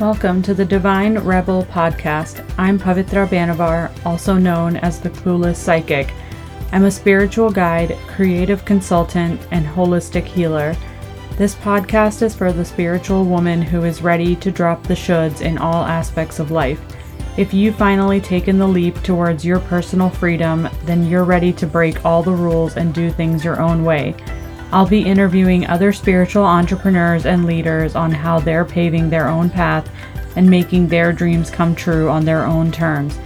Welcome 0.00 0.40
to 0.44 0.54
the 0.54 0.64
Divine 0.64 1.18
Rebel 1.18 1.64
podcast. 1.64 2.42
I'm 2.56 2.78
Pavitra 2.78 3.28
Banavar, 3.28 3.92
also 4.06 4.38
known 4.38 4.78
as 4.78 4.98
the 4.98 5.10
Clueless 5.10 5.56
Psychic. 5.56 6.14
I'm 6.72 6.86
a 6.86 6.90
spiritual 6.90 7.50
guide, 7.50 7.98
creative 8.06 8.64
consultant, 8.64 9.46
and 9.50 9.66
holistic 9.66 10.24
healer. 10.24 10.74
This 11.36 11.54
podcast 11.54 12.22
is 12.22 12.34
for 12.34 12.50
the 12.50 12.64
spiritual 12.64 13.26
woman 13.26 13.60
who 13.60 13.84
is 13.84 14.00
ready 14.00 14.34
to 14.36 14.50
drop 14.50 14.82
the 14.84 14.94
shoulds 14.94 15.42
in 15.42 15.58
all 15.58 15.84
aspects 15.84 16.38
of 16.38 16.50
life. 16.50 16.80
If 17.36 17.52
you've 17.52 17.76
finally 17.76 18.22
taken 18.22 18.56
the 18.56 18.66
leap 18.66 19.02
towards 19.02 19.44
your 19.44 19.60
personal 19.60 20.08
freedom, 20.08 20.66
then 20.84 21.06
you're 21.08 21.24
ready 21.24 21.52
to 21.52 21.66
break 21.66 22.06
all 22.06 22.22
the 22.22 22.32
rules 22.32 22.78
and 22.78 22.94
do 22.94 23.10
things 23.10 23.44
your 23.44 23.60
own 23.60 23.84
way. 23.84 24.14
I'll 24.72 24.86
be 24.86 25.02
interviewing 25.02 25.66
other 25.66 25.92
spiritual 25.92 26.44
entrepreneurs 26.44 27.26
and 27.26 27.44
leaders 27.44 27.96
on 27.96 28.12
how 28.12 28.38
they're 28.38 28.64
paving 28.64 29.10
their 29.10 29.26
own 29.26 29.50
path 29.50 29.90
and 30.36 30.48
making 30.48 30.86
their 30.86 31.12
dreams 31.12 31.50
come 31.50 31.74
true 31.74 32.08
on 32.08 32.24
their 32.24 32.44
own 32.44 32.70
terms. 32.70 33.18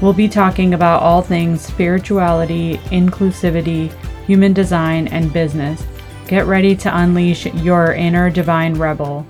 We'll 0.00 0.12
be 0.12 0.28
talking 0.28 0.72
about 0.72 1.02
all 1.02 1.20
things 1.20 1.62
spirituality, 1.62 2.76
inclusivity, 2.92 3.92
human 4.24 4.52
design, 4.52 5.08
and 5.08 5.32
business. 5.32 5.84
Get 6.28 6.46
ready 6.46 6.76
to 6.76 6.96
unleash 6.96 7.46
your 7.46 7.92
inner 7.94 8.30
divine 8.30 8.74
rebel. 8.74 9.26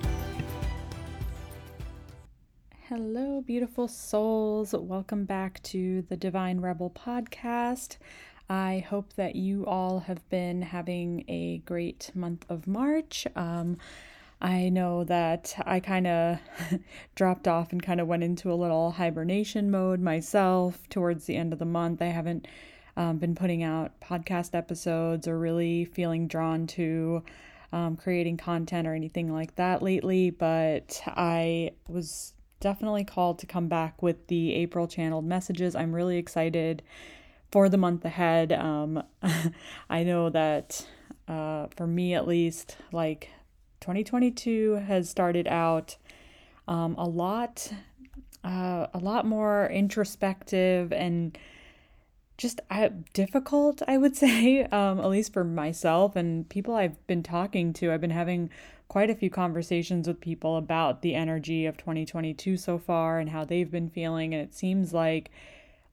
Hello, 2.88 3.41
beautiful 3.41 3.88
souls. 3.88 4.74
Welcome 4.74 5.24
back 5.24 5.62
to 5.64 6.02
the 6.02 6.16
Divine 6.16 6.60
Rebel 6.60 6.91
podcast. 6.91 7.96
I 8.48 8.84
hope 8.89 9.15
that 9.15 9.37
you 9.37 9.65
all 9.66 10.01
have 10.01 10.29
been 10.29 10.62
having 10.62 11.25
a 11.29 11.59
great 11.59 12.11
month 12.15 12.45
of 12.48 12.67
March. 12.67 13.27
Um, 13.34 13.79
I 14.41 14.69
know 14.69 15.05
that 15.05 15.55
I 15.64 15.81
kind 15.81 16.06
of 16.06 16.39
dropped 17.14 17.48
off 17.48 17.73
and 17.73 17.83
kind 17.83 18.01
of 18.01 18.06
went 18.06 18.23
into 18.23 18.53
a 18.53 18.55
little 18.55 18.91
hibernation 18.92 19.70
mode 19.70 20.01
myself 20.01 20.86
towards 20.91 21.25
the 21.25 21.36
end 21.36 21.55
of 21.55 21.59
the 21.59 21.64
month. 21.64 22.03
I 22.03 22.06
haven't 22.06 22.47
um, 22.97 23.17
been 23.17 23.34
putting 23.34 23.62
out 23.62 23.98
podcast 24.01 24.55
episodes 24.55 25.27
or 25.27 25.39
really 25.39 25.86
feeling 25.86 26.29
drawn 26.29 26.67
to 26.69 27.23
um, 27.73 27.97
creating 27.97 28.36
content 28.36 28.86
or 28.86 28.95
anything 28.95 29.33
like 29.33 29.56
that 29.56 29.83
lately, 29.83 30.31
but 30.31 31.01
I 31.06 31.73
was 31.89 32.34
definitely 32.61 33.05
called 33.05 33.39
to 33.39 33.47
come 33.47 33.69
back 33.69 34.03
with 34.03 34.27
the 34.29 34.55
April 34.55 34.86
channeled 34.86 35.25
messages. 35.25 35.75
I'm 35.75 35.95
really 35.95 36.19
excited 36.19 36.83
for 37.55 37.69
the 37.69 37.78
month 37.78 38.05
ahead. 38.05 38.50
Um, 38.52 39.00
I 39.88 40.02
know 40.02 40.28
that 40.28 40.84
uh, 41.28 41.69
for 41.77 41.86
me 41.86 42.12
at 42.12 42.27
least, 42.27 42.78
like 42.91 43.30
2022 43.78 44.83
has 44.88 45.08
started 45.08 45.46
out 45.46 45.96
um, 46.66 46.96
a 46.98 47.05
lot, 47.05 47.72
uh, 48.42 48.88
a 48.92 48.98
lot 48.98 49.24
more 49.24 49.69
introspective 49.69 50.92
and 50.92 51.38
just 52.38 52.61
uh, 52.72 52.88
difficult, 53.12 53.83
I 53.86 53.98
would 53.98 54.16
say, 54.24 54.64
um, 54.64 54.98
at 54.98 55.06
least 55.06 55.33
for 55.33 55.44
myself 55.44 56.16
and 56.16 56.48
people 56.48 56.74
I've 56.74 57.06
been 57.06 57.22
talking 57.22 57.72
to. 57.74 57.92
I've 57.92 58.00
been 58.00 58.11
having 58.11 58.50
quite 58.89 59.11
a 59.11 59.14
few 59.14 59.30
conversations 59.30 60.08
with 60.08 60.20
people 60.20 60.56
about 60.56 61.02
the 61.02 61.14
energy 61.14 61.66
of 61.66 61.77
2022 61.77 62.56
so 62.56 62.78
far 62.78 63.20
and 63.20 63.30
how 63.30 63.44
they've 63.44 63.70
been 63.70 63.91
feeling. 63.91 64.34
And 64.34 64.42
it 64.42 64.55
seems 64.56 64.92
like 64.92 65.30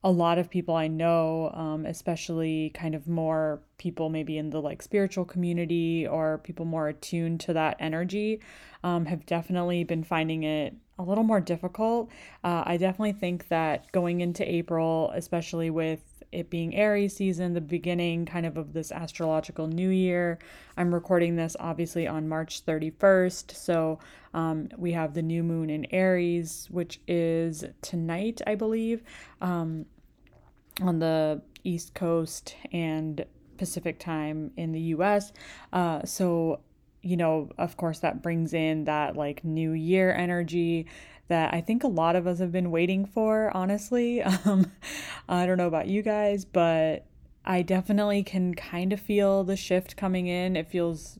a 0.04 0.12
lot 0.12 0.40
of 0.40 0.50
people 0.50 0.76
I 0.76 0.88
know, 0.88 1.52
um, 1.54 1.86
especially 1.86 2.72
kind 2.74 2.96
of 2.96 3.08
more 3.08 3.62
people 3.78 4.10
maybe 4.10 4.38
in 4.38 4.50
the 4.50 4.60
like 4.62 4.82
spiritual 4.82 5.26
community 5.26 6.08
or 6.08 6.40
people 6.40 6.66
more 6.66 6.88
attuned 6.88 7.40
to 7.42 7.54
that 7.54 7.78
energy, 7.80 8.42
um, 8.84 9.06
have 9.06 9.26
definitely 9.26 9.84
been 9.84 10.04
finding 10.04 10.44
it 10.44 10.76
a 10.98 11.04
little 11.04 11.24
more 11.24 11.40
difficult. 11.40 12.10
Uh, 12.44 12.64
I 12.66 12.78
definitely 12.78 13.14
think 13.14 13.48
that 13.50 13.92
going 13.92 14.22
into 14.22 14.50
April, 14.50 15.12
especially 15.14 15.70
with 15.70 16.22
it 16.32 16.50
being 16.50 16.76
Aries 16.76 17.16
season, 17.16 17.54
the 17.54 17.62
beginning 17.62 18.26
kind 18.26 18.46
of 18.46 18.58
of 18.58 18.74
this 18.74 18.92
astrological 18.92 19.68
new 19.68 19.90
year. 19.90 20.40
I'm 20.78 20.94
recording 20.94 21.36
this 21.36 21.58
obviously 21.60 22.08
on 22.08 22.28
March 22.28 22.66
31st. 22.66 23.54
So 23.54 24.00
um, 24.34 24.70
we 24.78 24.94
have 24.94 25.14
the 25.14 25.22
new 25.22 25.44
moon 25.44 25.70
in 25.70 25.86
Aries, 25.92 26.68
which 26.72 27.02
is 27.08 27.66
tonight, 27.82 28.42
I 28.48 28.56
believe, 28.56 29.04
um, 29.42 29.86
on 30.82 31.00
the 31.00 31.42
East 31.64 31.94
Coast 31.94 32.56
and 32.72 33.26
Pacific 33.58 34.00
time 34.00 34.52
in 34.58 34.72
the 34.72 34.82
US. 34.96 35.32
Uh, 35.72 36.04
so 36.06 36.62
you 37.02 37.18
know, 37.18 37.50
of 37.58 37.78
course, 37.78 38.00
that 38.00 38.22
brings 38.22 38.54
in 38.54 38.86
that 38.86 39.16
like 39.16 39.44
new 39.44 39.72
year 39.72 40.14
energy 40.14 40.88
that 41.28 41.54
I 41.54 41.62
think 41.62 41.84
a 41.84 41.88
lot 41.88 42.16
of 42.16 42.28
us 42.28 42.40
have 42.40 42.52
been 42.52 42.72
waiting 42.72 43.06
for, 43.06 43.52
honestly. 43.56 44.24
Um, 44.46 44.72
I 45.30 45.46
don't 45.46 45.58
know 45.58 45.68
about 45.68 45.88
you 45.88 46.02
guys, 46.02 46.46
but 46.46 47.06
I 47.46 47.62
definitely 47.62 48.24
can 48.24 48.54
kind 48.54 48.92
of 48.92 49.00
feel 49.00 49.44
the 49.44 49.56
shift 49.56 49.96
coming 49.96 50.28
in. 50.28 50.56
It 50.56 50.68
feels 50.68 51.20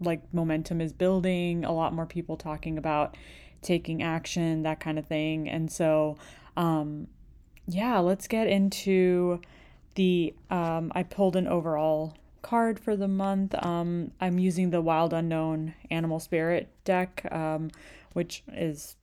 like 0.00 0.22
momentum 0.32 0.80
is 0.80 0.92
building, 0.92 1.64
a 1.64 1.72
lot 1.72 1.94
more 1.94 2.06
people 2.06 2.36
talking 2.36 2.76
about 2.76 3.16
taking 3.62 4.02
action, 4.02 4.62
that 4.62 4.80
kind 4.80 4.98
of 4.98 5.06
thing. 5.06 5.48
And 5.48 5.70
so, 5.70 6.18
um, 6.56 7.08
yeah, 7.72 7.98
let's 7.98 8.28
get 8.28 8.46
into 8.46 9.40
the. 9.94 10.34
Um, 10.50 10.92
I 10.94 11.02
pulled 11.02 11.36
an 11.36 11.46
overall 11.46 12.14
card 12.42 12.78
for 12.78 12.96
the 12.96 13.08
month. 13.08 13.54
Um, 13.64 14.12
I'm 14.20 14.38
using 14.38 14.70
the 14.70 14.80
Wild 14.80 15.12
Unknown 15.12 15.74
Animal 15.90 16.20
Spirit 16.20 16.68
deck, 16.84 17.26
um, 17.30 17.70
which 18.12 18.42
is 18.52 18.96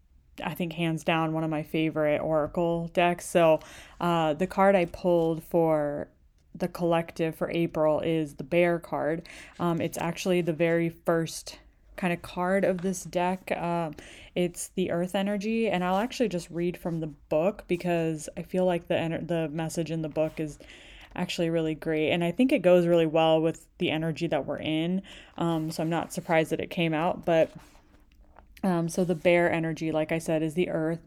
I 0.44 0.54
think 0.54 0.74
hands 0.74 1.04
down 1.04 1.34
one 1.34 1.44
of 1.44 1.50
my 1.50 1.64
favorite 1.64 2.20
Oracle 2.20 2.90
decks. 2.94 3.26
So 3.26 3.60
uh, 4.00 4.34
the 4.34 4.48
card 4.48 4.76
I 4.76 4.86
pulled 4.86 5.44
for 5.44 6.10
the 6.54 6.68
collective 6.68 7.36
for 7.36 7.50
April 7.52 8.00
is 8.00 8.36
the 8.36 8.44
Bear 8.44 8.80
card. 8.80 9.28
Um, 9.60 9.82
it's 9.82 9.98
actually 9.98 10.42
the 10.42 10.54
very 10.54 10.90
first 10.90 11.60
kind 11.98 12.14
of 12.14 12.22
card 12.22 12.64
of 12.64 12.82
this 12.82 13.04
deck. 13.04 13.52
Um, 13.52 13.96
it's 14.36 14.70
the 14.76 14.92
Earth 14.92 15.16
energy, 15.16 15.68
and 15.68 15.84
I'll 15.84 15.98
actually 15.98 16.30
just 16.30 16.50
read 16.50 16.78
from 16.78 17.00
the 17.00 17.08
book 17.08 17.64
because 17.68 18.30
I 18.38 18.44
feel 18.44 18.66
like 18.66 18.88
the 18.88 18.94
ener- 18.94 19.28
the 19.28 19.50
message 19.50 19.92
in 19.92 20.02
the 20.02 20.10
book 20.10 20.40
is 20.40 20.58
actually 21.16 21.50
really 21.50 21.76
great, 21.76 22.12
and 22.12 22.24
I 22.24 22.32
think 22.32 22.52
it 22.52 22.62
goes 22.62 22.88
really 22.88 23.08
well 23.08 23.42
with 23.42 23.66
the 23.80 23.90
energy 23.92 24.28
that 24.28 24.46
we're 24.46 24.60
in. 24.60 25.02
Um, 25.38 25.72
so 25.72 25.84
I'm 25.84 25.90
not 25.90 26.14
surprised 26.14 26.52
that 26.52 26.60
it 26.60 26.70
came 26.70 26.94
out, 26.94 27.26
but 27.26 27.52
um, 28.64 28.90
so 28.90 29.04
the 29.04 29.16
bear 29.16 29.52
energy, 29.52 29.92
like 29.92 30.12
I 30.12 30.20
said, 30.20 30.42
is 30.42 30.54
the 30.54 30.70
earth. 30.70 31.00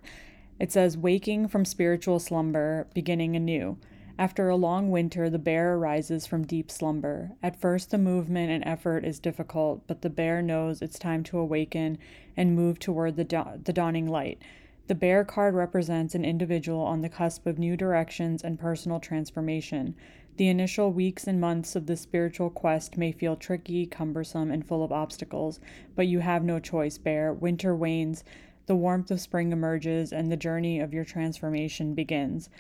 It 0.59 0.71
says, 0.71 0.97
waking 0.97 1.49
from 1.49 1.65
spiritual 1.65 2.19
slumber, 2.19 2.87
beginning 2.95 3.35
anew. 3.35 3.79
After 4.21 4.51
a 4.51 4.57
long 4.57 4.91
winter, 4.91 5.31
the 5.31 5.39
bear 5.39 5.77
arises 5.77 6.27
from 6.27 6.47
deep 6.47 6.71
slumber. 6.71 7.33
At 7.43 7.57
first, 7.57 7.91
the 7.91 7.97
movement 7.97 8.51
and 8.51 8.63
effort 8.67 9.03
is 9.03 9.19
difficult, 9.19 9.87
but 9.87 10.03
the 10.03 10.11
bear 10.11 10.43
knows 10.43 10.83
it's 10.83 10.99
time 10.99 11.23
to 11.23 11.39
awaken 11.39 11.97
and 12.37 12.55
move 12.55 12.79
toward 12.79 13.17
the, 13.17 13.25
da- 13.25 13.57
the 13.65 13.73
dawning 13.73 14.07
light. 14.07 14.43
The 14.89 14.95
bear 14.95 15.25
card 15.25 15.55
represents 15.55 16.15
an 16.15 16.27
individual 16.27 16.83
on 16.83 17.01
the 17.01 17.09
cusp 17.09 17.47
of 17.47 17.59
new 17.59 17.79
directions 17.79 18.45
and 18.45 18.59
personal 18.59 19.01
transformation. 19.01 19.95
The 20.37 20.49
initial 20.49 20.93
weeks 20.93 21.27
and 21.27 21.41
months 21.41 21.75
of 21.75 21.87
the 21.87 21.97
spiritual 21.97 22.51
quest 22.51 22.99
may 22.99 23.13
feel 23.13 23.37
tricky, 23.37 23.87
cumbersome, 23.87 24.51
and 24.51 24.67
full 24.67 24.85
of 24.85 24.93
obstacles, 24.93 25.61
but 25.97 26.09
you 26.09 26.19
have 26.19 26.45
no 26.45 26.61
choice, 26.61 26.99
Bear. 26.99 27.33
Winter 27.33 27.75
wanes, 27.75 28.23
the 28.67 28.77
warmth 28.77 29.11
of 29.11 29.19
spring 29.19 29.51
emerges, 29.51 30.13
and 30.13 30.31
the 30.31 30.37
journey 30.37 30.79
of 30.79 30.93
your 30.93 31.07
transformation 31.07 31.95
begins. 31.95 32.51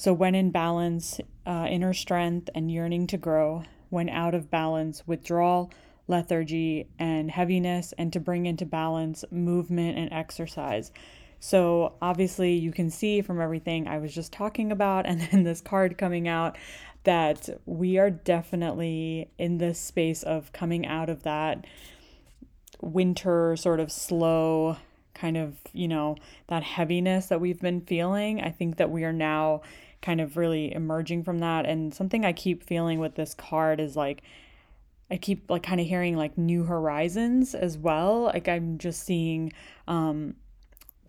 So, 0.00 0.14
when 0.14 0.34
in 0.34 0.50
balance, 0.50 1.20
uh, 1.44 1.66
inner 1.68 1.92
strength 1.92 2.48
and 2.54 2.72
yearning 2.72 3.06
to 3.08 3.18
grow, 3.18 3.64
when 3.90 4.08
out 4.08 4.32
of 4.32 4.50
balance, 4.50 5.06
withdrawal, 5.06 5.70
lethargy, 6.08 6.88
and 6.98 7.30
heaviness, 7.30 7.92
and 7.98 8.10
to 8.14 8.18
bring 8.18 8.46
into 8.46 8.64
balance 8.64 9.26
movement 9.30 9.98
and 9.98 10.10
exercise. 10.10 10.90
So, 11.38 11.96
obviously, 12.00 12.54
you 12.54 12.72
can 12.72 12.88
see 12.88 13.20
from 13.20 13.42
everything 13.42 13.88
I 13.88 13.98
was 13.98 14.14
just 14.14 14.32
talking 14.32 14.72
about, 14.72 15.04
and 15.06 15.20
then 15.20 15.42
this 15.42 15.60
card 15.60 15.98
coming 15.98 16.26
out 16.26 16.56
that 17.04 17.50
we 17.66 17.98
are 17.98 18.08
definitely 18.08 19.30
in 19.36 19.58
this 19.58 19.78
space 19.78 20.22
of 20.22 20.50
coming 20.54 20.86
out 20.86 21.10
of 21.10 21.24
that 21.24 21.66
winter 22.80 23.54
sort 23.54 23.80
of 23.80 23.92
slow 23.92 24.78
kind 25.12 25.36
of, 25.36 25.58
you 25.74 25.88
know, 25.88 26.16
that 26.48 26.62
heaviness 26.62 27.26
that 27.26 27.40
we've 27.40 27.60
been 27.60 27.82
feeling. 27.82 28.40
I 28.40 28.48
think 28.48 28.78
that 28.78 28.90
we 28.90 29.04
are 29.04 29.12
now 29.12 29.60
kind 30.02 30.20
of 30.20 30.36
really 30.36 30.72
emerging 30.72 31.24
from 31.24 31.38
that. 31.40 31.66
And 31.66 31.94
something 31.94 32.24
I 32.24 32.32
keep 32.32 32.62
feeling 32.64 32.98
with 32.98 33.14
this 33.14 33.34
card 33.34 33.80
is 33.80 33.96
like, 33.96 34.22
I 35.10 35.16
keep 35.16 35.50
like 35.50 35.62
kind 35.62 35.80
of 35.80 35.86
hearing 35.86 36.16
like 36.16 36.38
new 36.38 36.64
horizons 36.64 37.54
as 37.54 37.76
well. 37.76 38.24
Like 38.24 38.48
I'm 38.48 38.78
just 38.78 39.04
seeing 39.04 39.52
um 39.88 40.34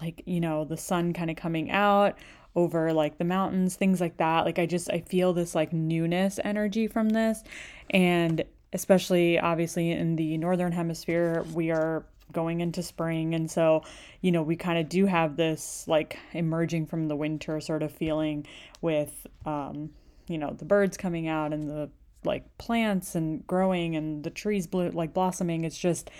like, 0.01 0.23
you 0.25 0.39
know, 0.39 0.65
the 0.65 0.77
sun 0.77 1.13
kind 1.13 1.29
of 1.29 1.35
coming 1.35 1.69
out 1.69 2.17
over 2.55 2.91
like 2.91 3.17
the 3.17 3.23
mountains, 3.23 3.75
things 3.75 4.01
like 4.01 4.17
that. 4.17 4.45
Like 4.45 4.57
I 4.59 4.65
just 4.65 4.89
I 4.91 4.99
feel 5.01 5.33
this 5.33 5.53
like 5.53 5.71
newness 5.71 6.39
energy 6.43 6.87
from 6.87 7.09
this 7.09 7.43
and 7.91 8.43
especially 8.73 9.37
obviously 9.37 9.91
in 9.91 10.15
the 10.15 10.37
northern 10.37 10.71
hemisphere, 10.71 11.45
we 11.53 11.71
are 11.71 12.05
going 12.31 12.61
into 12.61 12.81
spring. 12.83 13.35
And 13.35 13.49
so, 13.49 13.83
you 14.21 14.31
know, 14.31 14.41
we 14.41 14.55
kind 14.55 14.79
of 14.79 14.89
do 14.89 15.05
have 15.05 15.37
this 15.37 15.85
like 15.87 16.17
emerging 16.33 16.87
from 16.87 17.07
the 17.07 17.15
winter 17.15 17.59
sort 17.59 17.83
of 17.83 17.91
feeling 17.91 18.45
with, 18.81 19.27
um, 19.45 19.91
you 20.27 20.37
know, 20.37 20.51
the 20.51 20.65
birds 20.65 20.97
coming 20.97 21.27
out 21.27 21.53
and 21.53 21.69
the 21.69 21.89
like 22.23 22.57
plants 22.57 23.15
and 23.15 23.45
growing 23.47 23.95
and 23.95 24.23
the 24.23 24.29
trees 24.29 24.67
blue 24.67 24.89
like 24.89 25.13
blossoming. 25.13 25.63
It's 25.63 25.77
just, 25.77 26.11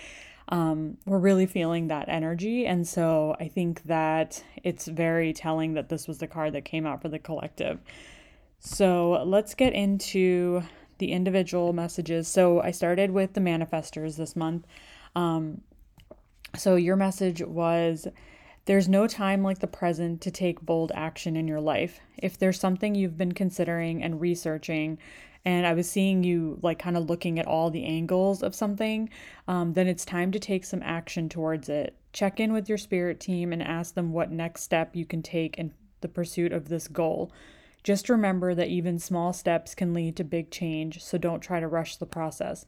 um, 0.48 0.98
we're 1.06 1.18
really 1.18 1.46
feeling 1.46 1.88
that 1.88 2.08
energy. 2.08 2.66
And 2.66 2.86
so 2.86 3.36
I 3.38 3.48
think 3.48 3.84
that 3.84 4.42
it's 4.62 4.86
very 4.86 5.32
telling 5.32 5.74
that 5.74 5.88
this 5.88 6.08
was 6.08 6.18
the 6.18 6.26
card 6.26 6.52
that 6.54 6.64
came 6.64 6.86
out 6.86 7.00
for 7.00 7.08
the 7.08 7.18
collective. 7.18 7.80
So 8.58 9.22
let's 9.24 9.54
get 9.54 9.72
into 9.72 10.62
the 10.98 11.12
individual 11.12 11.72
messages. 11.72 12.28
So 12.28 12.60
I 12.60 12.70
started 12.70 13.10
with 13.10 13.32
the 13.32 13.40
manifestors 13.40 14.16
this 14.16 14.36
month. 14.36 14.66
Um, 15.16 15.62
so 16.56 16.76
your 16.76 16.96
message 16.96 17.42
was 17.42 18.06
there's 18.64 18.88
no 18.88 19.06
time 19.06 19.42
like 19.42 19.58
the 19.58 19.66
present 19.66 20.20
to 20.20 20.30
take 20.30 20.60
bold 20.60 20.92
action 20.94 21.36
in 21.36 21.48
your 21.48 21.60
life. 21.60 22.00
If 22.18 22.38
there's 22.38 22.60
something 22.60 22.94
you've 22.94 23.18
been 23.18 23.32
considering 23.32 24.02
and 24.02 24.20
researching, 24.20 24.98
and 25.44 25.66
I 25.66 25.74
was 25.74 25.90
seeing 25.90 26.22
you 26.22 26.58
like 26.62 26.78
kind 26.78 26.96
of 26.96 27.10
looking 27.10 27.38
at 27.40 27.46
all 27.46 27.70
the 27.70 27.84
angles 27.84 28.42
of 28.42 28.54
something, 28.54 29.08
um, 29.48 29.72
then 29.72 29.88
it's 29.88 30.04
time 30.04 30.30
to 30.32 30.38
take 30.38 30.64
some 30.64 30.82
action 30.82 31.28
towards 31.28 31.68
it. 31.68 31.96
Check 32.12 32.38
in 32.38 32.52
with 32.52 32.68
your 32.68 32.78
spirit 32.78 33.18
team 33.18 33.52
and 33.52 33.62
ask 33.62 33.94
them 33.94 34.12
what 34.12 34.30
next 34.30 34.62
step 34.62 34.94
you 34.94 35.04
can 35.04 35.22
take 35.22 35.58
in 35.58 35.72
the 36.00 36.08
pursuit 36.08 36.52
of 36.52 36.68
this 36.68 36.86
goal. 36.86 37.32
Just 37.82 38.08
remember 38.08 38.54
that 38.54 38.68
even 38.68 39.00
small 39.00 39.32
steps 39.32 39.74
can 39.74 39.92
lead 39.92 40.14
to 40.16 40.24
big 40.24 40.52
change, 40.52 41.02
so 41.02 41.18
don't 41.18 41.40
try 41.40 41.58
to 41.58 41.66
rush 41.66 41.96
the 41.96 42.06
process. 42.06 42.64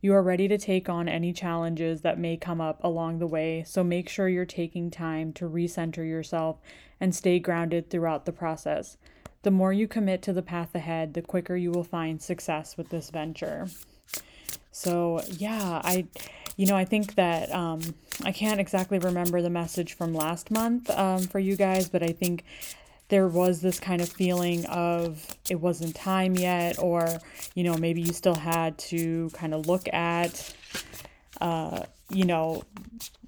You 0.00 0.14
are 0.14 0.22
ready 0.22 0.46
to 0.48 0.58
take 0.58 0.88
on 0.88 1.08
any 1.08 1.32
challenges 1.32 2.02
that 2.02 2.18
may 2.18 2.36
come 2.36 2.60
up 2.60 2.82
along 2.84 3.18
the 3.18 3.26
way, 3.26 3.64
so 3.66 3.82
make 3.82 4.08
sure 4.08 4.28
you're 4.28 4.44
taking 4.44 4.90
time 4.90 5.32
to 5.34 5.48
recenter 5.48 6.06
yourself 6.06 6.58
and 7.00 7.14
stay 7.14 7.38
grounded 7.38 7.90
throughout 7.90 8.24
the 8.24 8.32
process. 8.32 8.96
The 9.42 9.50
more 9.50 9.72
you 9.72 9.88
commit 9.88 10.22
to 10.22 10.32
the 10.32 10.42
path 10.42 10.74
ahead, 10.74 11.14
the 11.14 11.22
quicker 11.22 11.56
you 11.56 11.70
will 11.70 11.84
find 11.84 12.20
success 12.20 12.76
with 12.76 12.90
this 12.90 13.10
venture. 13.10 13.68
So, 14.70 15.22
yeah, 15.30 15.80
I 15.82 16.06
you 16.56 16.66
know, 16.66 16.76
I 16.76 16.86
think 16.86 17.14
that 17.16 17.54
um, 17.54 17.80
I 18.24 18.32
can't 18.32 18.60
exactly 18.60 18.98
remember 18.98 19.42
the 19.42 19.50
message 19.50 19.92
from 19.92 20.14
last 20.14 20.50
month 20.50 20.88
um, 20.90 21.20
for 21.20 21.38
you 21.38 21.54
guys, 21.54 21.88
but 21.88 22.02
I 22.02 22.08
think 22.08 22.44
there 23.08 23.28
was 23.28 23.60
this 23.60 23.78
kind 23.78 24.00
of 24.00 24.08
feeling 24.08 24.66
of 24.66 25.26
it 25.48 25.60
wasn't 25.60 25.94
time 25.94 26.34
yet, 26.34 26.78
or, 26.78 27.18
you 27.54 27.62
know, 27.64 27.76
maybe 27.76 28.02
you 28.02 28.12
still 28.12 28.34
had 28.34 28.76
to 28.78 29.30
kind 29.30 29.54
of 29.54 29.66
look 29.66 29.86
at, 29.92 30.54
uh, 31.40 31.84
you 32.10 32.24
know, 32.24 32.62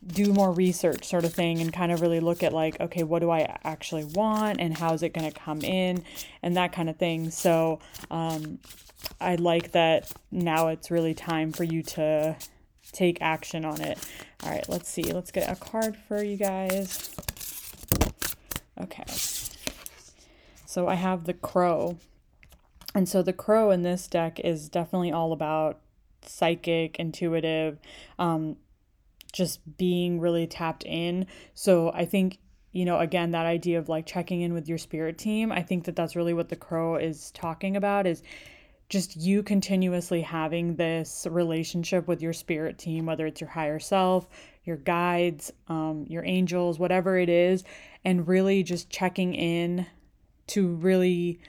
do 0.09 0.33
more 0.33 0.53
research 0.53 1.05
sort 1.05 1.25
of 1.25 1.33
thing 1.33 1.61
and 1.61 1.73
kind 1.73 1.93
of 1.93 2.01
really 2.01 2.21
look 2.21 2.43
at 2.43 2.53
like 2.53 2.81
okay 2.81 3.03
what 3.03 3.21
do 3.21 3.31
i 3.31 3.59
actually 3.65 4.05
want 4.05 4.59
and 4.61 4.77
how 4.77 4.95
is 4.95 5.03
it 5.03 5.13
going 5.13 5.31
to 5.31 5.39
come 5.39 5.61
in 5.61 6.03
and 6.43 6.57
that 6.57 6.73
kind 6.73 6.89
of 6.89 6.97
thing. 6.97 7.31
So 7.31 7.81
um, 8.11 8.59
i 9.21 9.37
like 9.37 9.73
that 9.73 10.11
now 10.31 10.69
it's 10.69 10.91
really 10.91 11.15
time 11.15 11.53
for 11.53 11.65
you 11.65 11.83
to 11.83 12.37
take 12.93 13.21
action 13.21 13.65
on 13.65 13.81
it. 13.81 13.99
All 14.43 14.51
right 14.51 14.67
let's 14.69 14.89
see. 14.89 15.03
Let's 15.03 15.31
get 15.31 15.51
a 15.51 15.57
card 15.57 15.97
for 16.09 16.23
you 16.23 16.37
guys. 16.37 17.15
Okay 18.81 19.05
so 20.69 20.87
I 20.87 20.97
have 20.97 21.25
the 21.25 21.33
crow. 21.33 21.97
And 22.95 23.09
so 23.09 23.23
the 23.23 23.33
crow 23.33 23.71
in 23.71 23.81
this 23.81 24.07
deck 24.07 24.39
is 24.39 24.69
definitely 24.69 25.11
all 25.11 25.33
about 25.33 25.81
psychic, 26.21 26.99
intuitive, 26.99 27.79
um, 28.19 28.59
just 29.33 29.61
being 29.79 30.21
really 30.21 30.47
tapped 30.47 30.85
in. 30.85 31.27
So 31.55 31.91
I 31.93 32.05
think, 32.05 32.39
you 32.73 32.85
know, 32.85 32.99
again, 32.99 33.31
that 33.31 33.47
idea 33.47 33.79
of 33.79 33.89
like 33.89 34.05
checking 34.05 34.43
in 34.43 34.53
with 34.53 34.69
your 34.69 34.77
spirit 34.77 35.17
team, 35.17 35.53
I 35.53 35.63
think 35.63 35.85
that 35.85 35.97
that's 35.97 36.15
really 36.15 36.35
what 36.35 36.51
the 36.51 36.57
crow 36.57 36.97
is 36.97 37.31
talking 37.31 37.75
about 37.75 38.07
is 38.07 38.23
just 38.91 39.17
you 39.17 39.43
continuously 39.43 40.21
having 40.21 40.77
this 40.77 41.27
relationship 41.31 42.07
with 42.07 42.21
your 42.21 42.35
spirit 42.35 42.77
team, 42.77 43.07
whether 43.07 43.27
it's 43.27 43.41
your 43.41 43.49
higher 43.49 43.79
self, 43.79 44.29
your 44.65 44.77
guides, 44.77 45.51
um, 45.69 46.05
your 46.11 46.27
angels, 46.27 46.79
whatever 46.79 47.17
it 47.17 47.31
is, 47.31 47.65
and 48.05 48.29
really 48.29 48.63
just 48.63 48.91
checking 48.91 49.35
in 49.35 49.87
to 50.49 50.69
really 50.69 51.41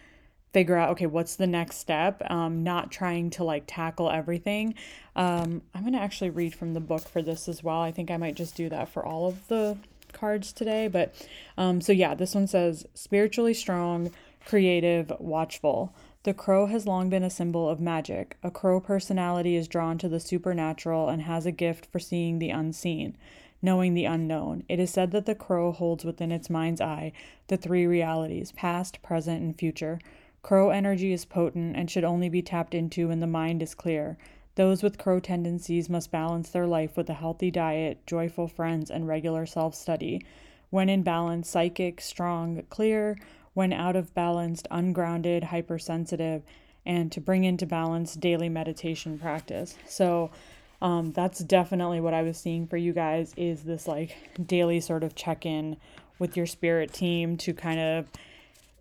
figure 0.51 0.75
out 0.75 0.89
okay 0.89 1.05
what's 1.05 1.35
the 1.35 1.47
next 1.47 1.77
step? 1.77 2.21
Um, 2.29 2.63
not 2.63 2.91
trying 2.91 3.29
to 3.31 3.43
like 3.43 3.63
tackle 3.67 4.09
everything. 4.09 4.75
Um, 5.15 5.61
i'm 5.73 5.81
going 5.81 5.93
to 5.93 5.99
actually 5.99 6.29
read 6.29 6.55
from 6.55 6.73
the 6.73 6.79
book 6.79 7.07
for 7.07 7.21
this 7.21 7.47
as 7.47 7.63
well. 7.63 7.81
I 7.81 7.91
think 7.91 8.09
i 8.11 8.17
might 8.17 8.35
just 8.35 8.55
do 8.55 8.69
that 8.69 8.89
for 8.89 9.05
all 9.05 9.27
of 9.27 9.47
the 9.47 9.77
cards 10.11 10.51
today 10.51 10.87
but 10.87 11.13
um, 11.55 11.81
so 11.81 11.91
yeah 11.91 12.15
this 12.15 12.33
one 12.33 12.47
says 12.47 12.83
spiritually 12.95 13.53
strong 13.53 14.11
creative 14.45 15.11
watchful. 15.19 15.93
The 16.23 16.33
crow 16.33 16.65
has 16.65 16.85
long 16.85 17.09
been 17.09 17.23
a 17.23 17.29
symbol 17.29 17.69
of 17.69 17.79
magic. 17.79 18.35
A 18.43 18.51
crow 18.51 18.79
personality 18.81 19.55
is 19.55 19.67
drawn 19.67 19.97
to 19.99 20.09
the 20.09 20.19
supernatural 20.19 21.07
and 21.07 21.21
has 21.21 21.45
a 21.45 21.51
gift 21.51 21.85
for 21.85 21.99
seeing 21.99 22.39
the 22.39 22.49
unseen 22.49 23.15
knowing 23.61 23.93
the 23.93 24.05
unknown. 24.05 24.63
It 24.69 24.79
is 24.79 24.91
said 24.91 25.11
that 25.11 25.25
the 25.25 25.35
crow 25.35 25.71
holds 25.71 26.05
within 26.05 26.31
its 26.31 26.49
mind's 26.49 26.81
eye 26.81 27.11
the 27.47 27.57
three 27.57 27.85
realities 27.85 28.51
past, 28.51 29.01
present, 29.01 29.41
and 29.41 29.57
future. 29.57 29.99
Crow 30.41 30.69
energy 30.69 31.11
is 31.11 31.25
potent 31.25 31.75
and 31.75 31.91
should 31.91 32.03
only 32.03 32.29
be 32.29 32.41
tapped 32.41 32.73
into 32.73 33.09
when 33.09 33.19
the 33.19 33.27
mind 33.27 33.61
is 33.61 33.75
clear. 33.75 34.17
Those 34.55 34.83
with 34.83 34.97
crow 34.97 35.19
tendencies 35.19 35.89
must 35.89 36.11
balance 36.11 36.49
their 36.49 36.67
life 36.67 36.97
with 36.97 37.09
a 37.09 37.13
healthy 37.13 37.51
diet, 37.51 38.05
joyful 38.05 38.47
friends, 38.47 38.89
and 38.89 39.07
regular 39.07 39.45
self 39.45 39.75
study. 39.75 40.21
When 40.69 40.89
in 40.89 41.03
balance, 41.03 41.49
psychic, 41.49 42.01
strong, 42.01 42.63
clear. 42.69 43.17
When 43.53 43.73
out 43.73 43.95
of 43.95 44.13
balance, 44.13 44.63
ungrounded, 44.69 45.45
hypersensitive, 45.45 46.43
and 46.85 47.11
to 47.11 47.21
bring 47.21 47.43
into 47.43 47.65
balance 47.65 48.15
daily 48.15 48.49
meditation 48.49 49.17
practice. 49.17 49.75
So, 49.87 50.31
um, 50.81 51.11
that's 51.11 51.39
definitely 51.39 51.99
what 51.99 52.13
I 52.13 52.21
was 52.21 52.37
seeing 52.37 52.65
for 52.67 52.77
you 52.77 52.93
guys 52.93 53.33
is 53.35 53.63
this 53.63 53.87
like 53.87 54.17
daily 54.45 54.79
sort 54.79 55.03
of 55.03 55.15
check 55.15 55.45
in 55.45 55.77
with 56.19 56.37
your 56.37 56.45
spirit 56.45 56.93
team 56.93 57.37
to 57.37 57.53
kind 57.53 57.79
of 57.79 58.07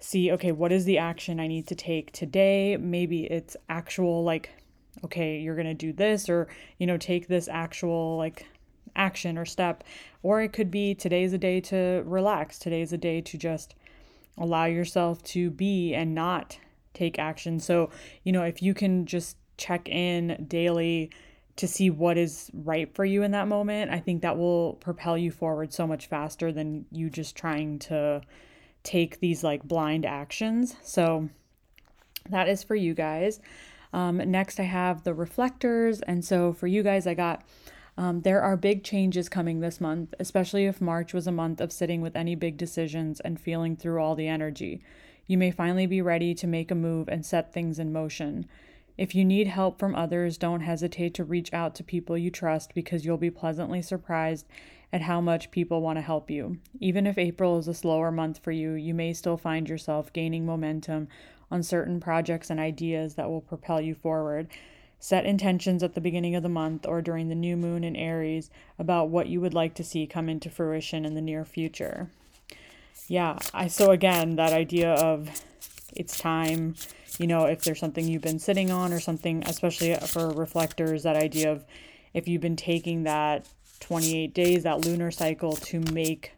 see 0.00 0.31
okay 0.31 0.53
what 0.53 0.71
is 0.71 0.85
the 0.85 0.99
action 0.99 1.41
I 1.41 1.49
need 1.49 1.67
to 1.69 1.75
take 1.75 2.12
today? 2.12 2.77
Maybe 2.77 3.25
it's 3.25 3.56
actual 3.69 4.23
like 4.23 4.50
okay 5.05 5.39
you're 5.39 5.55
going 5.55 5.67
to 5.67 5.75
do 5.75 5.93
this 5.93 6.29
or 6.29 6.49
you 6.79 6.87
know 6.87 6.97
take 6.97 7.29
this 7.29 7.49
actual 7.49 8.17
like 8.17 8.46
action 8.94 9.37
or 9.37 9.44
step. 9.44 9.82
Or 10.22 10.41
it 10.41 10.53
could 10.53 10.70
be 10.70 10.94
today's 10.94 11.32
a 11.32 11.39
day 11.39 11.61
to 11.63 12.03
relax. 12.06 12.58
Today's 12.58 12.93
a 12.93 12.99
day 12.99 13.20
to 13.22 13.37
just 13.37 13.75
allow 14.37 14.67
yourself 14.67 15.22
to 15.25 15.51
be 15.51 15.94
and 15.94 16.15
not 16.15 16.58
take 16.94 17.19
action. 17.19 17.58
So 17.58 17.91
you 18.22 18.31
know 18.31 18.44
if 18.44 18.63
you 18.63 18.72
can 18.72 19.05
just 19.05 19.37
check 19.56 19.89
in 19.89 20.46
daily 20.49 21.11
to 21.58 21.67
see 21.67 21.91
what 21.91 22.17
is 22.17 22.50
right 22.55 22.94
for 22.94 23.05
you 23.05 23.24
in 23.24 23.32
that 23.32 23.48
moment, 23.48 23.91
I 23.91 23.98
think 23.98 24.22
that 24.22 24.38
will 24.38 24.74
propel 24.74 25.19
you 25.19 25.32
forward 25.32 25.72
so 25.72 25.88
much 25.88 26.06
faster 26.06 26.53
than 26.53 26.86
you 26.93 27.10
just 27.10 27.34
trying 27.34 27.81
to 27.81 28.22
take 28.84 29.19
these 29.19 29.43
like 29.43 29.65
blind 29.65 30.06
actions. 30.06 30.77
So 30.84 31.29
that 32.31 32.48
is 32.48 32.62
for 32.62 32.77
you 32.77 32.94
guys. 32.94 33.41
Um, 33.93 34.19
next, 34.31 34.60
I 34.60 34.65
have 34.65 35.03
the 35.03 35.15
reflectors. 35.15 36.00
And 36.03 36.24
so 36.24 36.53
for 36.53 36.69
you 36.69 36.84
guys, 36.84 37.08
I 37.08 37.15
got 37.15 37.43
um, 37.96 38.20
there 38.20 38.41
are 38.41 38.56
big 38.56 38.84
changes 38.84 39.29
coming 39.29 39.58
this 39.58 39.81
month, 39.81 40.15
especially 40.20 40.67
if 40.67 40.81
March 40.81 41.12
was 41.12 41.27
a 41.27 41.32
month 41.32 41.60
of 41.60 41.72
sitting 41.72 42.00
with 42.00 42.15
any 42.15 42.36
big 42.36 42.56
decisions 42.56 43.19
and 43.19 43.41
feeling 43.41 43.74
through 43.74 44.00
all 44.00 44.15
the 44.15 44.29
energy. 44.29 44.81
You 45.27 45.36
may 45.36 45.50
finally 45.50 45.86
be 45.86 46.03
ready 46.03 46.34
to 46.34 46.46
make 46.46 46.70
a 46.70 46.77
move 46.77 47.08
and 47.08 47.27
set 47.27 47.53
things 47.53 47.81
in 47.81 47.93
motion. 47.93 48.46
If 48.98 49.14
you 49.14 49.24
need 49.24 49.46
help 49.46 49.78
from 49.78 49.94
others, 49.94 50.36
don't 50.36 50.62
hesitate 50.62 51.14
to 51.14 51.24
reach 51.24 51.55
out 51.55 51.76
to 51.76 51.84
people 51.84 52.19
you 52.19 52.32
trust 52.32 52.74
because 52.74 53.05
you'll 53.05 53.17
be 53.17 53.31
pleasantly 53.31 53.81
surprised 53.81 54.44
at 54.93 55.02
how 55.02 55.20
much 55.20 55.52
people 55.52 55.81
want 55.81 55.98
to 55.98 56.02
help 56.02 56.28
you. 56.28 56.58
Even 56.81 57.06
if 57.06 57.17
April 57.17 57.58
is 57.58 57.69
a 57.69 57.74
slower 57.74 58.10
month 58.10 58.38
for 58.43 58.50
you, 58.50 58.72
you 58.72 58.94
may 58.94 59.12
still 59.12 59.36
find 59.36 59.69
yourself 59.69 60.12
gaining 60.12 60.44
momentum 60.44 61.06
on 61.48 61.62
certain 61.62 62.00
projects 62.00 62.50
and 62.50 62.58
ideas 62.58 63.14
that 63.14 63.31
will 63.31 63.40
propel 63.40 63.81
you 63.81 63.94
forward. 63.94 64.48
Set 64.98 65.24
intentions 65.24 65.84
at 65.84 65.94
the 65.94 66.00
beginning 66.00 66.34
of 66.34 66.43
the 66.43 66.48
month 66.48 66.84
or 66.84 67.00
during 67.00 67.28
the 67.28 67.36
new 67.36 67.56
moon 67.56 67.84
in 67.84 67.94
Aries 67.94 68.50
about 68.81 69.10
what 69.10 69.28
you 69.28 69.40
would 69.40 69.55
like 69.55 69.74
to 69.74 69.84
see 69.84 70.08
come 70.08 70.28
into 70.28 70.50
fruition 70.50 71.05
in 71.05 71.14
the 71.14 71.20
near 71.20 71.44
future. 71.44 72.10
Yeah, 73.06 73.38
I 73.55 73.69
so 73.69 73.93
again 73.93 74.34
that 74.36 74.52
idea 74.52 74.94
of 74.94 75.44
it's 75.94 76.19
time 76.19 76.74
you 77.19 77.27
know, 77.27 77.44
if 77.44 77.63
there's 77.63 77.81
something 77.81 78.06
you've 78.06 78.22
been 78.22 78.39
sitting 78.39 78.70
on 78.70 78.93
or 78.93 79.01
something, 79.01 79.43
especially 79.46 79.94
for 79.94 80.31
reflectors, 80.31 81.03
that 81.03 81.17
idea 81.17 81.53
of 81.53 81.65
if 82.15 82.29
you've 82.29 82.41
been 82.41 82.56
taking 82.56 83.03
that 83.05 83.46
28 83.81 84.34
days, 84.34 84.63
that 84.63 84.84
lunar 84.84 85.10
cycle 85.10 85.53
to 85.53 85.81
make 85.93 86.32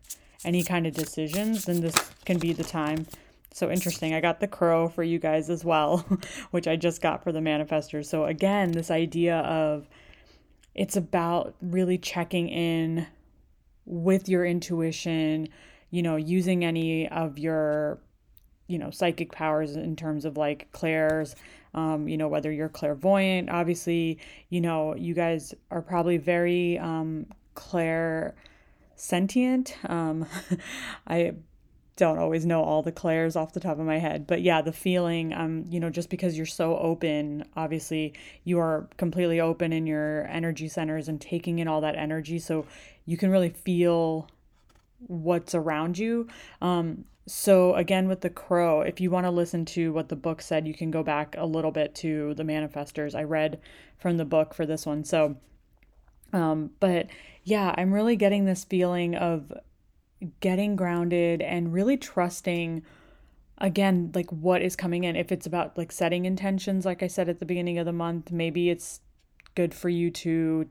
any 0.44 0.62
kind 0.62 0.86
of 0.86 0.94
decisions, 0.94 1.66
then 1.66 1.80
this 1.80 1.94
can 2.24 2.38
be 2.38 2.52
the 2.52 2.64
time. 2.64 3.06
So 3.52 3.70
interesting. 3.70 4.14
I 4.14 4.20
got 4.20 4.40
the 4.40 4.48
crow 4.48 4.88
for 4.88 5.02
you 5.02 5.18
guys 5.18 5.50
as 5.50 5.64
well, 5.64 6.06
which 6.50 6.68
I 6.68 6.76
just 6.76 7.02
got 7.02 7.22
for 7.22 7.32
the 7.32 7.40
manifestors. 7.40 8.06
So 8.06 8.24
again, 8.24 8.72
this 8.72 8.90
idea 8.90 9.38
of 9.38 9.88
it's 10.74 10.96
about 10.96 11.54
really 11.60 11.98
checking 11.98 12.48
in 12.48 13.06
with 13.84 14.28
your 14.28 14.46
intuition, 14.46 15.48
you 15.90 16.02
know, 16.02 16.16
using 16.16 16.64
any 16.64 17.08
of 17.08 17.38
your, 17.38 17.98
you 18.70 18.78
know, 18.78 18.90
psychic 18.90 19.32
powers 19.32 19.74
in 19.74 19.96
terms 19.96 20.24
of 20.24 20.36
like 20.36 20.70
clairs, 20.70 21.34
um, 21.74 22.08
you 22.08 22.16
know, 22.16 22.28
whether 22.28 22.52
you're 22.52 22.68
clairvoyant, 22.68 23.50
obviously, 23.50 24.18
you 24.48 24.60
know, 24.60 24.94
you 24.94 25.12
guys 25.12 25.52
are 25.72 25.82
probably 25.82 26.18
very 26.18 26.78
um, 26.78 27.26
clair 27.54 28.34
sentient. 28.94 29.76
Um, 29.88 30.24
I 31.06 31.34
don't 31.96 32.18
always 32.18 32.46
know 32.46 32.62
all 32.62 32.82
the 32.82 32.92
clairs 32.92 33.36
off 33.36 33.52
the 33.52 33.60
top 33.60 33.78
of 33.78 33.84
my 33.84 33.98
head 33.98 34.26
but 34.26 34.40
yeah 34.40 34.62
the 34.62 34.72
feeling 34.72 35.34
um 35.34 35.66
you 35.68 35.78
know 35.78 35.90
just 35.90 36.08
because 36.08 36.34
you're 36.34 36.46
so 36.46 36.78
open 36.78 37.44
obviously 37.56 38.14
you 38.44 38.58
are 38.58 38.88
completely 38.96 39.38
open 39.38 39.70
in 39.70 39.86
your 39.86 40.26
energy 40.28 40.66
centers 40.66 41.08
and 41.08 41.20
taking 41.20 41.58
in 41.58 41.68
all 41.68 41.82
that 41.82 41.94
energy 41.96 42.38
so 42.38 42.64
you 43.04 43.18
can 43.18 43.30
really 43.30 43.50
feel 43.50 44.26
what's 45.08 45.54
around 45.54 45.98
you 45.98 46.26
um 46.62 47.04
so 47.30 47.74
again 47.76 48.08
with 48.08 48.22
the 48.22 48.30
crow 48.30 48.80
if 48.80 49.00
you 49.00 49.08
want 49.10 49.24
to 49.24 49.30
listen 49.30 49.64
to 49.64 49.92
what 49.92 50.08
the 50.08 50.16
book 50.16 50.42
said 50.42 50.66
you 50.66 50.74
can 50.74 50.90
go 50.90 51.02
back 51.02 51.36
a 51.38 51.46
little 51.46 51.70
bit 51.70 51.94
to 51.94 52.34
the 52.34 52.42
manifestors. 52.42 53.14
I 53.14 53.22
read 53.22 53.60
from 53.98 54.16
the 54.16 54.24
book 54.24 54.52
for 54.52 54.66
this 54.66 54.84
one 54.84 55.04
so 55.04 55.36
um 56.32 56.70
but 56.80 57.06
yeah 57.44 57.74
i'm 57.78 57.92
really 57.92 58.16
getting 58.16 58.44
this 58.44 58.64
feeling 58.64 59.14
of 59.14 59.52
getting 60.40 60.74
grounded 60.74 61.40
and 61.40 61.72
really 61.72 61.96
trusting 61.96 62.82
again 63.58 64.10
like 64.14 64.30
what 64.30 64.62
is 64.62 64.74
coming 64.74 65.04
in. 65.04 65.16
If 65.16 65.30
it's 65.30 65.46
about 65.46 65.78
like 65.78 65.92
setting 65.92 66.24
intentions 66.24 66.84
like 66.84 67.02
i 67.02 67.06
said 67.06 67.28
at 67.28 67.38
the 67.38 67.46
beginning 67.46 67.78
of 67.78 67.86
the 67.86 67.92
month 67.92 68.32
maybe 68.32 68.70
it's 68.70 69.00
good 69.54 69.72
for 69.72 69.88
you 69.88 70.10
to 70.10 70.68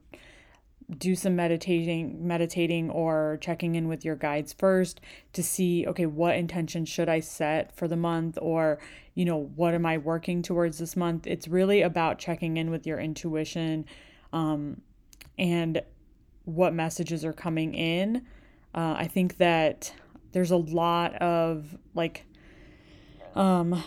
do 0.97 1.15
some 1.15 1.35
meditating 1.35 2.25
meditating 2.25 2.89
or 2.89 3.37
checking 3.41 3.75
in 3.75 3.87
with 3.87 4.03
your 4.03 4.15
guides 4.15 4.53
first 4.53 4.99
to 5.33 5.43
see 5.43 5.85
okay 5.85 6.07
what 6.07 6.35
intention 6.35 6.83
should 6.83 7.07
i 7.07 7.19
set 7.19 7.75
for 7.75 7.87
the 7.87 7.95
month 7.95 8.37
or 8.41 8.79
you 9.13 9.23
know 9.23 9.51
what 9.55 9.75
am 9.75 9.85
i 9.85 9.97
working 9.97 10.41
towards 10.41 10.79
this 10.79 10.95
month 10.95 11.27
it's 11.27 11.47
really 11.47 11.81
about 11.81 12.17
checking 12.17 12.57
in 12.57 12.71
with 12.71 12.87
your 12.87 12.99
intuition 12.99 13.85
um, 14.33 14.81
and 15.37 15.81
what 16.45 16.73
messages 16.73 17.23
are 17.23 17.33
coming 17.33 17.75
in 17.75 18.25
uh, 18.73 18.95
I 18.97 19.07
think 19.07 19.37
that 19.37 19.93
there's 20.31 20.51
a 20.51 20.57
lot 20.57 21.15
of 21.15 21.77
like, 21.95 22.25
um, 23.35 23.83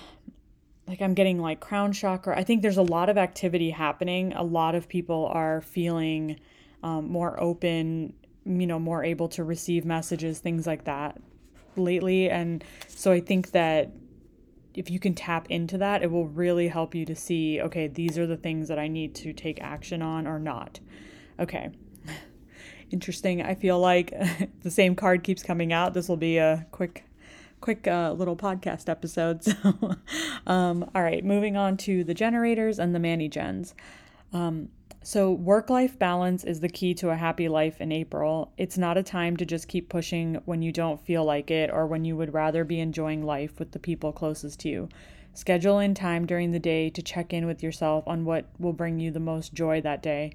like 0.89 1.01
I'm 1.01 1.15
getting 1.15 1.41
like 1.41 1.61
crown 1.61 1.93
chakra. 1.93 2.37
I 2.37 2.43
think 2.43 2.63
there's 2.63 2.77
a 2.77 2.83
lot 2.83 3.09
of 3.09 3.17
activity 3.17 3.71
happening. 3.71 4.33
A 4.33 4.43
lot 4.43 4.75
of 4.75 4.89
people 4.89 5.27
are 5.33 5.61
feeling 5.61 6.41
um, 6.83 7.11
more 7.11 7.41
open, 7.41 8.15
you 8.45 8.67
know, 8.67 8.79
more 8.79 9.05
able 9.05 9.29
to 9.31 9.45
receive 9.45 9.85
messages, 9.85 10.39
things 10.39 10.67
like 10.67 10.85
that 10.85 11.21
lately. 11.77 12.29
And 12.29 12.65
so 12.89 13.13
I 13.13 13.21
think 13.21 13.53
that 13.53 13.93
if 14.75 14.91
you 14.91 14.99
can 14.99 15.15
tap 15.15 15.47
into 15.51 15.79
that, 15.79 16.03
it 16.03 16.11
will 16.11 16.27
really 16.27 16.69
help 16.69 16.95
you 16.95 17.05
to 17.07 17.15
see 17.15 17.61
okay, 17.61 17.89
these 17.89 18.19
are 18.19 18.27
the 18.27 18.37
things 18.37 18.69
that 18.69 18.79
I 18.79 18.89
need 18.89 19.15
to 19.17 19.33
take 19.33 19.61
action 19.61 20.03
on 20.03 20.27
or 20.27 20.39
not. 20.39 20.81
Okay 21.39 21.71
interesting. 22.91 23.43
I 23.43 23.55
feel 23.55 23.79
like 23.79 24.13
the 24.63 24.71
same 24.71 24.95
card 24.95 25.25
keeps 25.25 25.43
coming 25.43 25.73
out. 25.73 25.95
This 25.95 26.09
will 26.09 26.17
be 26.17 26.39
a 26.39 26.67
quick 26.71 27.05
quick 27.61 27.87
uh, 27.87 28.13
little 28.13 28.37
podcast 28.37 28.89
episode. 28.89 29.43
So, 29.63 29.97
um, 30.47 30.91
all 30.95 31.03
right, 31.03 31.25
moving 31.25 31.57
on 31.57 31.77
to 31.79 32.03
the 32.03 32.15
generators 32.15 32.79
and 32.79 32.95
the 32.95 32.99
Mani 32.99 33.29
Gens. 33.29 33.75
Um, 34.33 34.71
so, 35.05 35.33
work 35.33 35.69
life 35.69 35.99
balance 35.99 36.45
is 36.45 36.61
the 36.61 36.69
key 36.69 36.95
to 36.95 37.11
a 37.11 37.17
happy 37.17 37.49
life 37.49 37.81
in 37.81 37.91
April. 37.91 38.53
It's 38.57 38.79
not 38.79 38.97
a 38.97 39.03
time 39.03 39.37
to 39.39 39.45
just 39.45 39.67
keep 39.67 39.89
pushing 39.89 40.37
when 40.45 40.63
you 40.63 40.71
don't 40.71 41.01
feel 41.01 41.25
like 41.25 41.51
it 41.51 41.71
or 41.71 41.87
when 41.87 42.05
you 42.05 42.17
would 42.17 42.33
rather 42.33 42.65
be 42.65 42.79
enjoying 42.79 43.25
life 43.25 43.59
with 43.59 43.73
the 43.73 43.79
people 43.79 44.13
closest 44.13 44.61
to 44.61 44.69
you. 44.69 44.89
Schedule 45.35 45.79
in 45.79 45.95
time 45.95 46.27
during 46.27 46.53
the 46.53 46.61
day 46.61 46.91
to 46.91 47.03
check 47.03 47.33
in 47.33 47.47
with 47.47 47.63
yourself 47.63 48.05
on 48.07 48.25
what 48.25 48.47
will 48.59 48.73
bring 48.73 49.01
you 49.01 49.11
the 49.11 49.19
most 49.19 49.55
joy 49.55 49.81
that 49.81 50.03
day. 50.03 50.33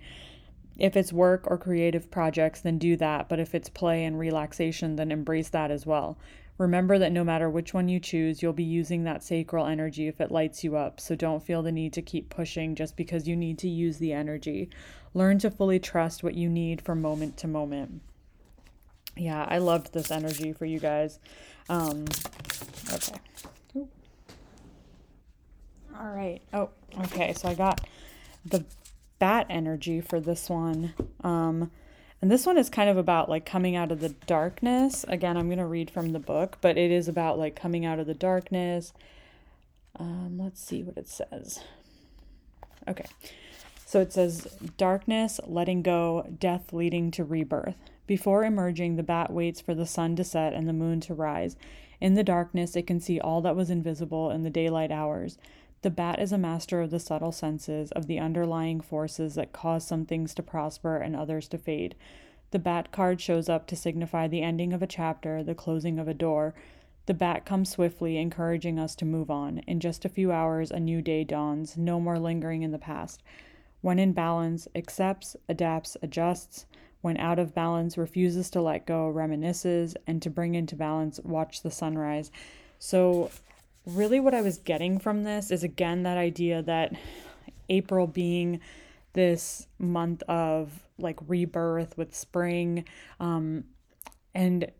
If 0.77 0.97
it's 0.97 1.13
work 1.13 1.45
or 1.47 1.57
creative 1.57 2.11
projects, 2.11 2.61
then 2.61 2.77
do 2.77 2.97
that. 2.97 3.29
But 3.29 3.39
if 3.39 3.55
it's 3.55 3.69
play 3.69 4.03
and 4.03 4.19
relaxation, 4.19 4.95
then 4.95 5.11
embrace 5.11 5.49
that 5.49 5.71
as 5.71 5.85
well. 5.85 6.17
Remember 6.57 6.97
that 6.97 7.11
no 7.11 7.23
matter 7.23 7.49
which 7.49 7.73
one 7.73 7.87
you 7.87 7.99
choose, 7.99 8.41
you'll 8.41 8.53
be 8.53 8.63
using 8.63 9.03
that 9.03 9.23
sacral 9.23 9.67
energy 9.67 10.07
if 10.07 10.19
it 10.19 10.31
lights 10.31 10.63
you 10.63 10.75
up. 10.75 10.99
So 10.99 11.15
don't 11.15 11.43
feel 11.43 11.61
the 11.61 11.71
need 11.71 11.93
to 11.93 12.01
keep 12.01 12.29
pushing 12.29 12.73
just 12.73 12.95
because 12.95 13.27
you 13.27 13.35
need 13.35 13.59
to 13.59 13.69
use 13.69 13.99
the 13.99 14.13
energy. 14.13 14.69
Learn 15.13 15.37
to 15.39 15.51
fully 15.51 15.79
trust 15.79 16.23
what 16.23 16.33
you 16.33 16.49
need 16.49 16.81
from 16.81 17.01
moment 17.01 17.37
to 17.37 17.47
moment. 17.47 18.01
Yeah, 19.15 19.45
I 19.47 19.59
loved 19.59 19.93
this 19.93 20.11
energy 20.11 20.53
for 20.53 20.65
you 20.65 20.79
guys. 20.79 21.19
Um, 21.69 22.05
okay. 22.91 23.17
All 25.99 26.09
right. 26.09 26.41
Oh, 26.53 26.69
okay. 27.05 27.33
So 27.33 27.49
I 27.49 27.55
got 27.55 27.81
the 28.45 28.65
bat 29.19 29.47
energy 29.49 30.01
for 30.01 30.19
this 30.19 30.49
one. 30.49 30.93
Um, 31.23 31.71
and 32.21 32.31
this 32.31 32.45
one 32.45 32.57
is 32.57 32.69
kind 32.69 32.89
of 32.89 32.97
about 32.97 33.29
like 33.29 33.45
coming 33.45 33.75
out 33.75 33.91
of 33.91 33.99
the 33.99 34.09
darkness. 34.09 35.05
Again, 35.07 35.37
I'm 35.37 35.47
going 35.47 35.59
to 35.59 35.65
read 35.65 35.91
from 35.91 36.13
the 36.13 36.19
book, 36.19 36.57
but 36.61 36.77
it 36.77 36.91
is 36.91 37.07
about 37.07 37.37
like 37.37 37.55
coming 37.55 37.85
out 37.85 37.99
of 37.99 38.07
the 38.07 38.13
darkness. 38.13 38.93
Um, 39.99 40.39
let's 40.39 40.63
see 40.63 40.83
what 40.83 40.97
it 40.97 41.07
says. 41.07 41.59
Okay. 42.87 43.05
So 43.85 44.01
it 44.01 44.11
says 44.11 44.47
darkness, 44.77 45.39
letting 45.45 45.81
go, 45.81 46.27
death 46.39 46.73
leading 46.73 47.11
to 47.11 47.23
rebirth. 47.23 47.75
Before 48.05 48.43
emerging, 48.43 48.95
the 48.95 49.03
bat 49.03 49.31
waits 49.31 49.61
for 49.61 49.75
the 49.75 49.85
sun 49.85 50.15
to 50.15 50.23
set 50.23 50.53
and 50.53 50.67
the 50.67 50.73
moon 50.73 50.99
to 51.01 51.13
rise. 51.13 51.55
In 51.99 52.13
the 52.13 52.23
darkness, 52.23 52.75
it 52.75 52.87
can 52.87 52.99
see 52.99 53.19
all 53.19 53.41
that 53.41 53.55
was 53.55 53.69
invisible 53.69 54.31
in 54.31 54.43
the 54.43 54.49
daylight 54.49 54.91
hours. 54.91 55.37
The 55.83 55.91
bat 55.91 56.19
is 56.19 56.31
a 56.31 56.37
master 56.37 56.81
of 56.81 56.89
the 56.89 56.99
subtle 56.99 57.31
senses, 57.31 57.91
of 57.91 58.07
the 58.07 58.19
underlying 58.19 58.81
forces 58.81 59.35
that 59.35 59.53
cause 59.53 59.85
some 59.85 60.05
things 60.05 60.33
to 60.33 60.43
prosper 60.43 60.97
and 60.97 61.15
others 61.15 61.47
to 61.49 61.57
fade. 61.57 61.95
The 62.51 62.59
bat 62.59 62.91
card 62.91 63.21
shows 63.21 63.47
up 63.49 63.67
to 63.67 63.75
signify 63.75 64.27
the 64.27 64.41
ending 64.41 64.73
of 64.73 64.81
a 64.81 64.87
chapter, 64.87 65.43
the 65.43 65.53
closing 65.53 65.99
of 65.99 66.07
a 66.07 66.13
door. 66.13 66.55
The 67.05 67.13
bat 67.13 67.45
comes 67.45 67.69
swiftly, 67.69 68.17
encouraging 68.17 68.79
us 68.79 68.95
to 68.95 69.05
move 69.05 69.29
on. 69.29 69.59
In 69.59 69.79
just 69.79 70.03
a 70.03 70.09
few 70.09 70.31
hours, 70.31 70.71
a 70.71 70.79
new 70.79 71.01
day 71.01 71.23
dawns, 71.23 71.77
no 71.77 71.99
more 71.99 72.19
lingering 72.19 72.63
in 72.63 72.71
the 72.71 72.79
past. 72.79 73.21
When 73.81 73.99
in 73.99 74.13
balance, 74.13 74.67
accepts, 74.75 75.35
adapts, 75.47 75.95
adjusts. 76.01 76.65
When 77.01 77.17
out 77.17 77.37
of 77.37 77.53
balance, 77.53 77.97
refuses 77.97 78.49
to 78.51 78.61
let 78.61 78.85
go, 78.87 79.11
reminisces, 79.13 79.95
and 80.07 80.21
to 80.21 80.29
bring 80.29 80.55
into 80.55 80.75
balance, 80.75 81.19
watch 81.23 81.61
the 81.61 81.71
sunrise. 81.71 82.31
So 82.79 83.29
really 83.87 84.19
what 84.19 84.33
I 84.33 84.41
was 84.41 84.57
getting 84.59 84.99
from 84.99 85.23
this 85.23 85.49
is 85.51 85.63
again 85.63 86.03
that 86.03 86.17
idea 86.17 86.61
that 86.63 86.93
April 87.69 88.07
being 88.07 88.59
this 89.13 89.67
month 89.79 90.23
of 90.23 90.71
like 90.99 91.17
rebirth 91.27 91.97
with 91.97 92.15
spring 92.15 92.85
um 93.19 93.63
and 94.35 94.71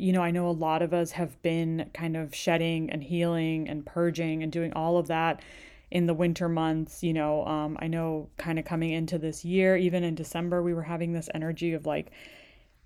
you 0.00 0.12
know, 0.12 0.22
I 0.22 0.30
know 0.30 0.48
a 0.48 0.50
lot 0.50 0.80
of 0.80 0.94
us 0.94 1.12
have 1.12 1.40
been 1.42 1.90
kind 1.92 2.16
of 2.16 2.34
shedding 2.34 2.90
and 2.90 3.04
healing 3.04 3.68
and 3.68 3.84
purging 3.84 4.42
and 4.42 4.50
doing 4.50 4.72
all 4.72 4.96
of 4.96 5.08
that 5.08 5.42
in 5.90 6.06
the 6.06 6.14
winter 6.14 6.48
months. 6.48 7.02
You 7.02 7.12
know, 7.12 7.44
um, 7.44 7.76
I 7.80 7.86
know 7.86 8.30
kind 8.38 8.58
of 8.58 8.64
coming 8.64 8.92
into 8.92 9.18
this 9.18 9.44
year, 9.44 9.76
even 9.76 10.02
in 10.02 10.14
December, 10.14 10.62
we 10.62 10.72
were 10.72 10.82
having 10.82 11.12
this 11.12 11.28
energy 11.34 11.74
of 11.74 11.84
like, 11.84 12.12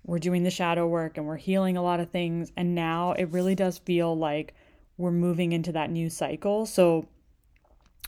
we're 0.03 0.19
doing 0.19 0.43
the 0.43 0.51
shadow 0.51 0.87
work 0.87 1.17
and 1.17 1.25
we're 1.25 1.37
healing 1.37 1.77
a 1.77 1.81
lot 1.83 2.01
of 2.01 2.09
things. 2.09 2.51
And 2.57 2.75
now 2.75 3.13
it 3.13 3.31
really 3.31 3.55
does 3.55 3.77
feel 3.77 4.15
like 4.17 4.53
we're 4.97 5.11
moving 5.11 5.51
into 5.51 5.71
that 5.73 5.91
new 5.91 6.09
cycle. 6.09 6.65
So, 6.65 7.07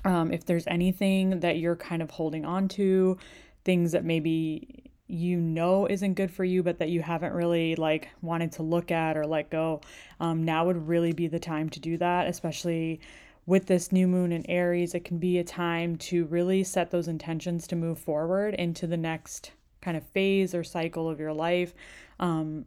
um, 0.05 0.31
if 0.31 0.45
there's 0.45 0.67
anything 0.67 1.41
that 1.41 1.57
you're 1.57 1.75
kind 1.75 2.01
of 2.01 2.11
holding 2.11 2.45
on 2.45 2.67
to, 2.69 3.17
things 3.65 3.91
that 3.91 4.05
maybe 4.05 4.91
you 5.07 5.37
know 5.37 5.87
isn't 5.87 6.13
good 6.13 6.31
for 6.31 6.43
you, 6.43 6.63
but 6.63 6.79
that 6.79 6.89
you 6.89 7.01
haven't 7.01 7.33
really 7.33 7.75
like 7.75 8.09
wanted 8.21 8.51
to 8.53 8.63
look 8.63 8.91
at 8.91 9.17
or 9.17 9.25
let 9.25 9.49
go, 9.49 9.81
um, 10.19 10.43
now 10.43 10.65
would 10.65 10.87
really 10.87 11.13
be 11.13 11.27
the 11.27 11.39
time 11.39 11.69
to 11.69 11.79
do 11.79 11.97
that, 11.97 12.27
especially 12.27 12.99
with 13.45 13.65
this 13.65 13.91
new 13.91 14.07
moon 14.07 14.31
in 14.31 14.45
Aries. 14.49 14.93
It 14.93 15.05
can 15.05 15.17
be 15.17 15.39
a 15.39 15.43
time 15.43 15.95
to 15.97 16.25
really 16.25 16.63
set 16.63 16.91
those 16.91 17.07
intentions 17.07 17.67
to 17.67 17.75
move 17.75 17.97
forward 17.97 18.53
into 18.55 18.85
the 18.87 18.97
next 18.97 19.51
kind 19.81 19.97
of 19.97 20.03
phase 20.07 20.53
or 20.53 20.63
cycle 20.63 21.09
of 21.09 21.19
your 21.19 21.33
life. 21.33 21.73
Um, 22.19 22.65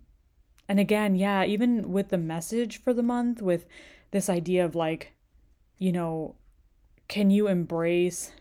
and 0.68 0.80
again, 0.80 1.16
yeah, 1.16 1.44
even 1.44 1.92
with 1.92 2.08
the 2.08 2.18
message 2.18 2.82
for 2.82 2.94
the 2.94 3.02
month, 3.02 3.42
with 3.42 3.66
this 4.10 4.28
idea 4.28 4.64
of 4.64 4.74
like, 4.74 5.12
you 5.78 5.92
know, 5.92 6.34
can 7.08 7.30
you 7.30 7.48
embrace 7.48 8.32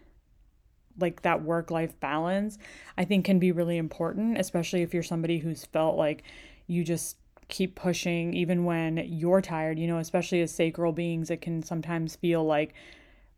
like 0.99 1.21
that 1.21 1.43
work 1.43 1.71
life 1.71 1.99
balance? 1.99 2.57
I 2.97 3.05
think 3.05 3.25
can 3.25 3.39
be 3.39 3.51
really 3.51 3.77
important, 3.77 4.37
especially 4.37 4.81
if 4.81 4.93
you're 4.93 5.03
somebody 5.03 5.39
who's 5.39 5.65
felt 5.65 5.97
like 5.97 6.23
you 6.67 6.83
just 6.83 7.17
keep 7.47 7.75
pushing 7.75 8.33
even 8.33 8.63
when 8.63 8.97
you're 8.97 9.41
tired, 9.41 9.79
you 9.79 9.87
know, 9.87 9.97
especially 9.97 10.41
as 10.41 10.51
sacral 10.51 10.91
beings, 10.91 11.31
it 11.31 11.41
can 11.41 11.63
sometimes 11.63 12.15
feel 12.15 12.43
like 12.43 12.73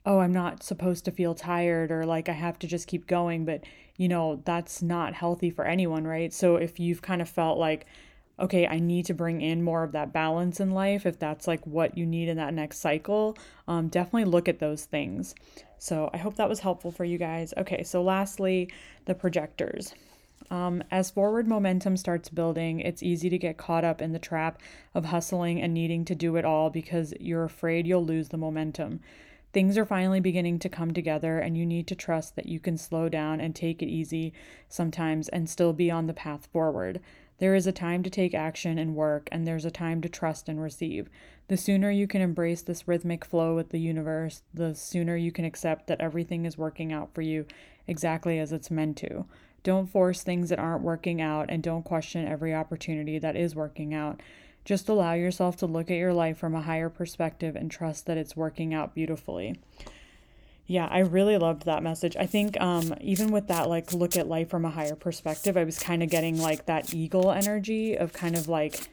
oh, 0.05 0.19
I'm 0.19 0.33
not 0.33 0.63
supposed 0.63 1.05
to 1.05 1.11
feel 1.11 1.35
tired 1.35 1.91
or 1.91 2.05
like 2.05 2.27
I 2.27 2.33
have 2.33 2.57
to 2.59 2.67
just 2.67 2.87
keep 2.87 3.07
going. 3.07 3.45
But, 3.45 3.63
you 3.97 4.07
know, 4.07 4.41
that's 4.45 4.81
not 4.81 5.13
healthy 5.13 5.49
for 5.49 5.65
anyone, 5.65 6.05
right? 6.05 6.33
So 6.33 6.55
if 6.55 6.79
you've 6.79 7.01
kind 7.01 7.21
of 7.21 7.29
felt 7.29 7.57
like, 7.57 7.85
okay, 8.41 8.67
I 8.67 8.79
need 8.79 9.05
to 9.05 9.13
bring 9.13 9.41
in 9.41 9.63
more 9.63 9.83
of 9.83 9.91
that 9.93 10.11
balance 10.11 10.59
in 10.59 10.71
life, 10.71 11.05
if 11.05 11.19
that's 11.19 11.47
like 11.47 11.65
what 11.65 11.97
you 11.97 12.05
need 12.05 12.27
in 12.27 12.37
that 12.37 12.53
next 12.53 12.79
cycle, 12.79 13.37
um, 13.67 13.87
definitely 13.87 14.25
look 14.25 14.49
at 14.49 14.59
those 14.59 14.85
things. 14.85 15.35
So 15.77 16.09
I 16.13 16.17
hope 16.17 16.35
that 16.35 16.49
was 16.49 16.59
helpful 16.59 16.91
for 16.91 17.05
you 17.05 17.17
guys. 17.17 17.53
Okay, 17.57 17.83
so 17.83 18.03
lastly, 18.03 18.69
the 19.05 19.15
projectors. 19.15 19.93
Um, 20.49 20.83
as 20.91 21.09
forward 21.09 21.47
momentum 21.47 21.95
starts 21.95 22.27
building, 22.27 22.81
it's 22.81 23.01
easy 23.01 23.29
to 23.29 23.37
get 23.37 23.57
caught 23.57 23.85
up 23.85 24.01
in 24.01 24.11
the 24.11 24.19
trap 24.19 24.61
of 24.93 25.05
hustling 25.05 25.61
and 25.61 25.73
needing 25.73 26.03
to 26.05 26.15
do 26.15 26.35
it 26.35 26.43
all 26.43 26.69
because 26.69 27.13
you're 27.19 27.45
afraid 27.45 27.87
you'll 27.87 28.05
lose 28.05 28.29
the 28.29 28.37
momentum. 28.37 28.99
Things 29.53 29.77
are 29.77 29.85
finally 29.85 30.19
beginning 30.19 30.59
to 30.59 30.69
come 30.69 30.93
together, 30.93 31.39
and 31.39 31.57
you 31.57 31.65
need 31.65 31.87
to 31.87 31.95
trust 31.95 32.35
that 32.35 32.45
you 32.45 32.59
can 32.59 32.77
slow 32.77 33.09
down 33.09 33.41
and 33.41 33.55
take 33.55 33.81
it 33.81 33.87
easy 33.87 34.33
sometimes 34.69 35.27
and 35.29 35.49
still 35.49 35.73
be 35.73 35.91
on 35.91 36.07
the 36.07 36.13
path 36.13 36.47
forward. 36.51 37.01
There 37.41 37.55
is 37.55 37.65
a 37.65 37.71
time 37.71 38.03
to 38.03 38.09
take 38.11 38.35
action 38.35 38.77
and 38.77 38.95
work, 38.95 39.27
and 39.31 39.47
there's 39.47 39.65
a 39.65 39.71
time 39.71 39.99
to 40.03 40.09
trust 40.09 40.47
and 40.47 40.61
receive. 40.61 41.09
The 41.47 41.57
sooner 41.57 41.89
you 41.89 42.05
can 42.05 42.21
embrace 42.21 42.61
this 42.61 42.87
rhythmic 42.87 43.25
flow 43.25 43.55
with 43.55 43.69
the 43.69 43.79
universe, 43.79 44.43
the 44.53 44.75
sooner 44.75 45.15
you 45.15 45.31
can 45.31 45.43
accept 45.43 45.87
that 45.87 45.99
everything 45.99 46.45
is 46.45 46.55
working 46.55 46.93
out 46.93 47.15
for 47.15 47.23
you 47.23 47.47
exactly 47.87 48.37
as 48.37 48.51
it's 48.51 48.69
meant 48.69 48.95
to. 48.97 49.25
Don't 49.63 49.89
force 49.89 50.21
things 50.21 50.49
that 50.49 50.59
aren't 50.59 50.83
working 50.83 51.19
out, 51.19 51.47
and 51.49 51.63
don't 51.63 51.81
question 51.81 52.27
every 52.27 52.53
opportunity 52.53 53.17
that 53.17 53.35
is 53.35 53.55
working 53.55 53.91
out. 53.91 54.21
Just 54.63 54.87
allow 54.87 55.13
yourself 55.13 55.57
to 55.57 55.65
look 55.65 55.89
at 55.89 55.97
your 55.97 56.13
life 56.13 56.37
from 56.37 56.53
a 56.53 56.61
higher 56.61 56.89
perspective 56.89 57.55
and 57.55 57.71
trust 57.71 58.05
that 58.05 58.17
it's 58.17 58.37
working 58.37 58.71
out 58.71 58.93
beautifully. 58.93 59.59
Yeah, 60.67 60.87
I 60.89 60.99
really 60.99 61.37
loved 61.37 61.65
that 61.65 61.83
message. 61.83 62.15
I 62.15 62.25
think 62.25 62.59
um, 62.61 62.93
even 63.01 63.31
with 63.31 63.47
that, 63.47 63.67
like, 63.67 63.93
look 63.93 64.15
at 64.15 64.27
life 64.27 64.49
from 64.49 64.63
a 64.63 64.69
higher 64.69 64.95
perspective, 64.95 65.57
I 65.57 65.65
was 65.65 65.77
kind 65.77 66.01
of 66.01 66.09
getting 66.09 66.39
like 66.39 66.65
that 66.67 66.93
eagle 66.93 67.31
energy 67.31 67.97
of 67.97 68.13
kind 68.13 68.37
of 68.37 68.47
like 68.47 68.87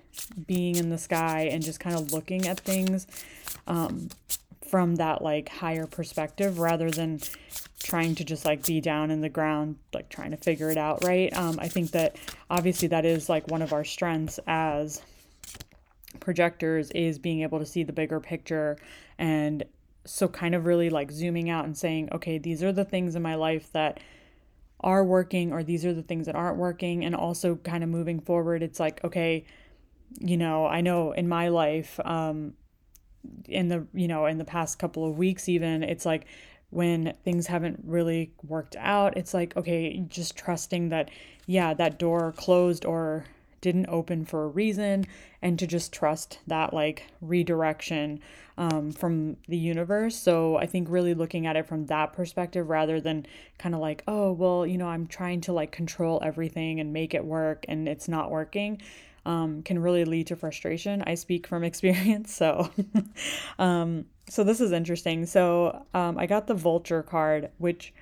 being 0.47 0.77
in 0.77 0.89
the 0.89 0.99
sky 0.99 1.49
and 1.53 1.63
just 1.63 1.79
kind 1.79 1.95
of 1.95 2.13
looking 2.13 2.49
at 2.49 2.59
things 2.61 3.07
um, 3.69 4.09
from 4.69 4.97
that 4.97 5.23
like 5.23 5.49
higher 5.49 5.87
perspective 5.87 6.59
rather 6.59 6.91
than 6.91 7.21
trying 7.83 8.15
to 8.17 8.25
just 8.25 8.45
like 8.45 8.67
be 8.67 8.81
down 8.81 9.11
in 9.11 9.21
the 9.21 9.29
ground, 9.29 9.77
like 9.95 10.09
trying 10.09 10.33
to 10.33 10.37
figure 10.37 10.71
it 10.71 10.79
out, 10.79 11.05
right? 11.05 11.35
Um, 11.37 11.59
I 11.61 11.69
think 11.69 11.93
that 11.93 12.17
obviously 12.51 12.89
that 12.89 13.05
is 13.05 13.29
like 13.29 13.49
one 13.49 13.63
of 13.63 13.73
our 13.73 13.85
strengths 13.85 14.41
as 14.47 15.01
projectors 16.21 16.91
is 16.91 17.19
being 17.19 17.43
able 17.43 17.59
to 17.59 17.67
see 17.67 17.85
the 17.85 17.93
bigger 17.93 18.19
picture 18.21 18.79
and 19.19 19.65
so 20.09 20.29
kind 20.29 20.55
of 20.55 20.67
really 20.67 20.91
like 20.91 21.11
zooming 21.11 21.51
out 21.51 21.65
and 21.65 21.77
saying 21.77 22.09
okay 22.13 22.39
these 22.39 22.63
are 22.63 22.73
the 22.73 22.85
things 22.85 23.15
in 23.15 23.23
my 23.23 23.35
life 23.35 23.71
that 23.73 24.01
are 24.81 25.05
working 25.05 25.53
or 25.53 25.63
these 25.63 25.85
are 25.85 25.93
the 25.93 26.03
things 26.03 26.27
that 26.27 26.35
aren't 26.35 26.57
working 26.57 27.05
and 27.05 27.15
also 27.15 27.57
kind 27.57 27.83
of 27.83 27.91
moving 27.91 28.21
forward 28.21 28.63
it's 28.63 28.81
like 28.81 29.03
okay 29.05 29.45
you 30.21 30.37
know 30.37 30.67
i 30.67 30.81
know 30.81 31.13
in 31.13 31.29
my 31.29 31.49
life 31.49 32.01
um 32.05 32.55
in 33.47 33.69
the 33.69 33.87
you 33.93 34.09
know 34.09 34.27
in 34.27 34.39
the 34.39 34.45
past 34.45 34.79
couple 34.79 35.09
of 35.09 35.19
weeks 35.19 35.49
even 35.49 35.83
it's 35.83 36.07
like 36.07 36.27
when 36.71 37.15
things 37.25 37.47
haven't 37.47 37.81
really 37.85 38.33
worked 38.47 38.77
out 38.77 39.17
it's 39.17 39.35
like 39.35 39.57
okay 39.57 39.99
just 40.09 40.37
trusting 40.37 40.91
that 40.91 41.11
yeah 41.47 41.75
that 41.75 41.99
door 41.99 42.33
closed 42.37 42.85
or 42.85 43.25
didn't 43.61 43.87
open 43.89 44.25
for 44.25 44.45
a 44.45 44.49
reason 44.49 45.05
and 45.43 45.59
to 45.59 45.67
just 45.67 45.93
trust 45.93 46.39
that 46.47 46.73
like 46.73 47.05
redirection 47.21 48.21
um, 48.57 48.91
from 48.91 49.37
the 49.49 49.57
universe. 49.57 50.17
So 50.17 50.57
i 50.57 50.67
think 50.67 50.89
really 50.91 51.15
looking 51.15 51.47
at 51.47 51.57
it 51.57 51.67
from 51.67 51.87
that 51.87 52.13
perspective 52.13 52.69
rather 52.69 53.01
than 53.01 53.27
kind 53.59 53.75
of 53.75 53.81
like 53.81 54.03
oh 54.09 54.33
well 54.33 54.67
you 54.67 54.79
know 54.79 54.89
i'm 54.89 55.07
trying 55.07 55.41
to 55.43 55.53
like 55.53 55.73
control 55.73 56.21
everything 56.23 56.81
and 56.81 56.93
make 56.93 57.15
it 57.15 57.25
work 57.25 57.65
and 57.69 57.89
it's 57.89 58.09
not 58.09 58.31
working 58.31 58.81
um, 59.27 59.63
can 59.63 59.79
really 59.81 60.07
lead 60.07 60.29
to 60.29 60.37
frustration. 60.37 61.03
I 61.07 61.15
speak 61.15 61.47
from 61.47 61.63
experience 61.71 62.33
so 62.35 62.71
um, 63.59 64.07
so 64.29 64.45
this 64.45 64.61
is 64.61 64.73
interesting. 64.73 65.27
So 65.27 65.85
um, 65.95 66.19
i 66.19 66.27
got 66.27 66.47
the 66.47 66.55
vulture 66.55 67.03
card 67.03 67.51
which 67.59 67.93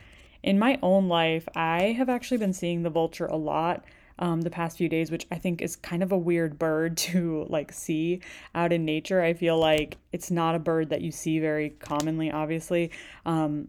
in 0.42 0.58
my 0.58 0.78
own 0.82 1.08
life 1.08 1.48
i 1.56 1.94
have 1.98 2.08
actually 2.08 2.36
been 2.36 2.52
seeing 2.52 2.82
the 2.82 2.90
vulture 2.90 3.26
a 3.26 3.36
lot 3.36 3.84
um, 4.18 4.40
the 4.42 4.50
past 4.50 4.78
few 4.78 4.88
days, 4.88 5.10
which 5.10 5.26
I 5.30 5.36
think 5.36 5.60
is 5.60 5.76
kind 5.76 6.02
of 6.02 6.12
a 6.12 6.18
weird 6.18 6.58
bird 6.58 6.96
to 7.08 7.46
like 7.48 7.72
see 7.72 8.20
out 8.54 8.72
in 8.72 8.84
nature. 8.84 9.20
I 9.22 9.34
feel 9.34 9.58
like 9.58 9.98
it's 10.12 10.30
not 10.30 10.54
a 10.54 10.58
bird 10.58 10.90
that 10.90 11.02
you 11.02 11.12
see 11.12 11.38
very 11.38 11.70
commonly, 11.70 12.30
obviously. 12.30 12.90
Um, 13.24 13.68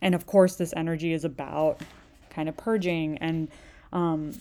and 0.00 0.14
of 0.14 0.26
course, 0.26 0.56
this 0.56 0.72
energy 0.76 1.12
is 1.12 1.24
about 1.24 1.80
kind 2.30 2.48
of 2.48 2.56
purging 2.56 3.18
and, 3.18 3.48
um, 3.92 4.32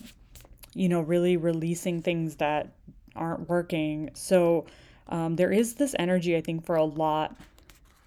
you 0.73 0.89
know, 0.89 1.01
really 1.01 1.37
releasing 1.37 2.01
things 2.01 2.35
that 2.35 2.69
aren't 3.15 3.49
working. 3.49 4.11
So 4.13 4.67
um, 5.07 5.35
there 5.35 5.51
is 5.51 5.75
this 5.75 5.95
energy, 5.97 6.35
I 6.35 6.41
think, 6.41 6.65
for 6.65 6.75
a 6.75 6.83
lot 6.83 7.35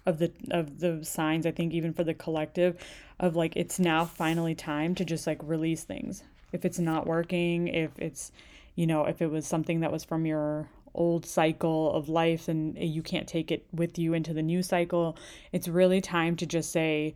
of 0.05 0.17
the 0.17 0.31
of 0.49 0.79
the 0.79 1.03
signs 1.05 1.45
i 1.45 1.51
think 1.51 1.73
even 1.73 1.93
for 1.93 2.03
the 2.03 2.13
collective 2.13 2.75
of 3.19 3.35
like 3.35 3.55
it's 3.55 3.79
now 3.79 4.03
finally 4.03 4.55
time 4.55 4.95
to 4.95 5.05
just 5.05 5.27
like 5.27 5.39
release 5.43 5.83
things 5.83 6.23
if 6.51 6.65
it's 6.65 6.79
not 6.79 7.07
working, 7.07 7.67
if 7.67 7.91
it's, 7.97 8.31
you 8.75 8.87
know, 8.87 9.05
if 9.05 9.21
it 9.21 9.27
was 9.27 9.45
something 9.47 9.81
that 9.81 9.91
was 9.91 10.03
from 10.03 10.25
your 10.25 10.69
old 10.93 11.25
cycle 11.25 11.93
of 11.93 12.09
life 12.09 12.47
and 12.47 12.77
you 12.77 13.01
can't 13.01 13.27
take 13.27 13.51
it 13.51 13.65
with 13.71 13.97
you 13.97 14.13
into 14.13 14.33
the 14.33 14.41
new 14.41 14.61
cycle, 14.61 15.17
it's 15.51 15.67
really 15.67 16.01
time 16.01 16.35
to 16.35 16.45
just 16.45 16.71
say, 16.71 17.15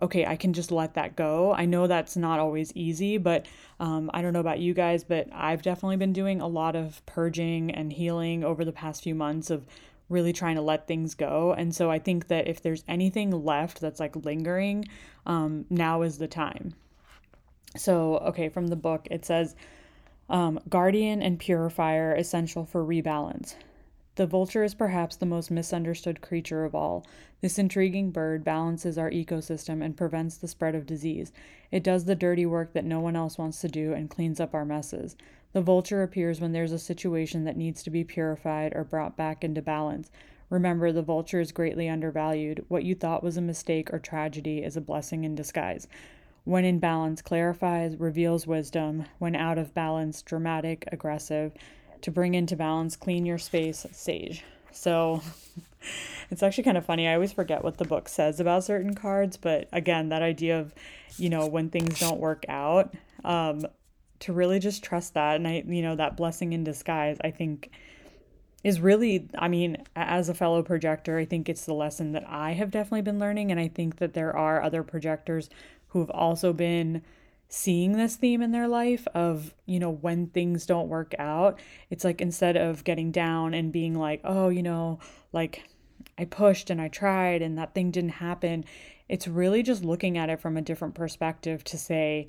okay, 0.00 0.26
I 0.26 0.36
can 0.36 0.52
just 0.52 0.72
let 0.72 0.94
that 0.94 1.16
go. 1.16 1.52
I 1.52 1.64
know 1.64 1.86
that's 1.86 2.16
not 2.16 2.40
always 2.40 2.72
easy, 2.74 3.18
but 3.18 3.46
um, 3.78 4.10
I 4.12 4.22
don't 4.22 4.32
know 4.32 4.40
about 4.40 4.58
you 4.58 4.74
guys, 4.74 5.04
but 5.04 5.28
I've 5.32 5.62
definitely 5.62 5.98
been 5.98 6.12
doing 6.12 6.40
a 6.40 6.48
lot 6.48 6.74
of 6.74 7.04
purging 7.06 7.70
and 7.70 7.92
healing 7.92 8.42
over 8.42 8.64
the 8.64 8.72
past 8.72 9.02
few 9.02 9.14
months 9.14 9.50
of 9.50 9.66
really 10.08 10.32
trying 10.32 10.56
to 10.56 10.62
let 10.62 10.86
things 10.86 11.14
go. 11.14 11.54
And 11.56 11.74
so 11.74 11.90
I 11.90 11.98
think 11.98 12.28
that 12.28 12.48
if 12.48 12.62
there's 12.62 12.84
anything 12.88 13.30
left 13.30 13.80
that's 13.80 14.00
like 14.00 14.16
lingering, 14.16 14.86
um, 15.26 15.66
now 15.70 16.02
is 16.02 16.18
the 16.18 16.28
time. 16.28 16.74
So, 17.76 18.18
okay, 18.18 18.48
from 18.48 18.68
the 18.68 18.76
book, 18.76 19.08
it 19.10 19.24
says 19.24 19.56
um, 20.28 20.60
guardian 20.68 21.22
and 21.22 21.38
purifier 21.38 22.14
essential 22.14 22.64
for 22.64 22.84
rebalance. 22.84 23.54
The 24.14 24.26
vulture 24.26 24.62
is 24.62 24.74
perhaps 24.74 25.16
the 25.16 25.24
most 25.24 25.50
misunderstood 25.50 26.20
creature 26.20 26.66
of 26.66 26.74
all. 26.74 27.06
This 27.40 27.58
intriguing 27.58 28.10
bird 28.10 28.44
balances 28.44 28.98
our 28.98 29.10
ecosystem 29.10 29.82
and 29.82 29.96
prevents 29.96 30.36
the 30.36 30.48
spread 30.48 30.74
of 30.74 30.84
disease. 30.84 31.32
It 31.70 31.82
does 31.82 32.04
the 32.04 32.14
dirty 32.14 32.44
work 32.44 32.74
that 32.74 32.84
no 32.84 33.00
one 33.00 33.16
else 33.16 33.38
wants 33.38 33.62
to 33.62 33.68
do 33.68 33.94
and 33.94 34.10
cleans 34.10 34.38
up 34.38 34.54
our 34.54 34.66
messes. 34.66 35.16
The 35.54 35.62
vulture 35.62 36.02
appears 36.02 36.40
when 36.42 36.52
there's 36.52 36.72
a 36.72 36.78
situation 36.78 37.44
that 37.44 37.56
needs 37.56 37.82
to 37.82 37.90
be 37.90 38.04
purified 38.04 38.74
or 38.74 38.84
brought 38.84 39.16
back 39.16 39.42
into 39.42 39.62
balance. 39.62 40.10
Remember, 40.50 40.92
the 40.92 41.00
vulture 41.00 41.40
is 41.40 41.50
greatly 41.50 41.88
undervalued. 41.88 42.66
What 42.68 42.84
you 42.84 42.94
thought 42.94 43.22
was 43.22 43.38
a 43.38 43.42
mistake 43.42 43.92
or 43.94 43.98
tragedy 43.98 44.62
is 44.62 44.76
a 44.76 44.82
blessing 44.82 45.24
in 45.24 45.34
disguise. 45.34 45.88
When 46.44 46.64
in 46.64 46.78
balance, 46.78 47.22
clarifies, 47.22 47.96
reveals 47.96 48.46
wisdom. 48.46 49.04
When 49.18 49.36
out 49.36 49.58
of 49.58 49.74
balance, 49.74 50.22
dramatic, 50.22 50.84
aggressive. 50.90 51.52
To 52.00 52.10
bring 52.10 52.34
into 52.34 52.56
balance, 52.56 52.96
clean 52.96 53.24
your 53.24 53.38
space, 53.38 53.86
sage. 53.92 54.44
So 54.72 55.22
it's 56.30 56.42
actually 56.42 56.64
kind 56.64 56.78
of 56.78 56.84
funny. 56.84 57.06
I 57.06 57.14
always 57.14 57.32
forget 57.32 57.62
what 57.62 57.78
the 57.78 57.84
book 57.84 58.08
says 58.08 58.40
about 58.40 58.64
certain 58.64 58.94
cards, 58.94 59.36
but 59.36 59.68
again, 59.72 60.08
that 60.08 60.22
idea 60.22 60.58
of, 60.58 60.74
you 61.16 61.28
know, 61.28 61.46
when 61.46 61.70
things 61.70 62.00
don't 62.00 62.18
work 62.18 62.44
out, 62.48 62.94
um, 63.24 63.64
to 64.20 64.32
really 64.32 64.58
just 64.58 64.82
trust 64.82 65.14
that 65.14 65.36
and 65.36 65.46
I, 65.46 65.64
you 65.66 65.82
know, 65.82 65.96
that 65.96 66.16
blessing 66.16 66.52
in 66.52 66.64
disguise, 66.64 67.18
I 67.22 67.30
think 67.30 67.70
is 68.62 68.80
really, 68.80 69.28
I 69.36 69.48
mean, 69.48 69.78
as 69.96 70.28
a 70.28 70.34
fellow 70.34 70.62
projector, 70.62 71.18
I 71.18 71.24
think 71.24 71.48
it's 71.48 71.64
the 71.64 71.74
lesson 71.74 72.12
that 72.12 72.24
I 72.28 72.52
have 72.52 72.70
definitely 72.70 73.02
been 73.02 73.18
learning. 73.18 73.50
And 73.50 73.58
I 73.58 73.66
think 73.66 73.96
that 73.96 74.14
there 74.14 74.36
are 74.36 74.62
other 74.62 74.84
projectors 74.84 75.50
who 75.92 76.00
have 76.00 76.10
also 76.10 76.52
been 76.52 77.02
seeing 77.48 77.92
this 77.92 78.16
theme 78.16 78.40
in 78.40 78.50
their 78.50 78.66
life 78.66 79.06
of, 79.14 79.54
you 79.66 79.78
know, 79.78 79.90
when 79.90 80.26
things 80.28 80.64
don't 80.64 80.88
work 80.88 81.14
out, 81.18 81.60
it's 81.90 82.02
like 82.02 82.22
instead 82.22 82.56
of 82.56 82.82
getting 82.82 83.12
down 83.12 83.52
and 83.52 83.70
being 83.70 83.94
like, 83.94 84.22
oh, 84.24 84.48
you 84.48 84.62
know, 84.62 84.98
like 85.32 85.62
I 86.16 86.24
pushed 86.24 86.70
and 86.70 86.80
I 86.80 86.88
tried 86.88 87.42
and 87.42 87.58
that 87.58 87.74
thing 87.74 87.90
didn't 87.90 88.10
happen, 88.10 88.64
it's 89.06 89.28
really 89.28 89.62
just 89.62 89.84
looking 89.84 90.16
at 90.16 90.30
it 90.30 90.40
from 90.40 90.56
a 90.56 90.62
different 90.62 90.94
perspective 90.94 91.62
to 91.64 91.76
say, 91.76 92.28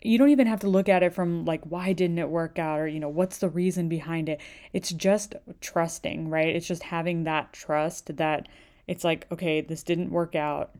you 0.00 0.18
don't 0.18 0.30
even 0.30 0.46
have 0.46 0.60
to 0.60 0.68
look 0.68 0.88
at 0.88 1.02
it 1.02 1.12
from 1.14 1.44
like 1.44 1.64
why 1.64 1.92
didn't 1.92 2.18
it 2.18 2.28
work 2.28 2.58
out? 2.58 2.78
or 2.80 2.86
you 2.86 3.00
know 3.00 3.08
what's 3.08 3.38
the 3.38 3.48
reason 3.48 3.88
behind 3.88 4.28
it? 4.28 4.40
It's 4.72 4.90
just 4.90 5.34
trusting 5.60 6.28
right? 6.28 6.54
It's 6.54 6.66
just 6.66 6.84
having 6.84 7.24
that 7.24 7.52
trust 7.52 8.16
that 8.16 8.48
it's 8.86 9.04
like 9.04 9.26
okay 9.32 9.60
this 9.60 9.82
didn't 9.82 10.10
work 10.10 10.34
out 10.34 10.70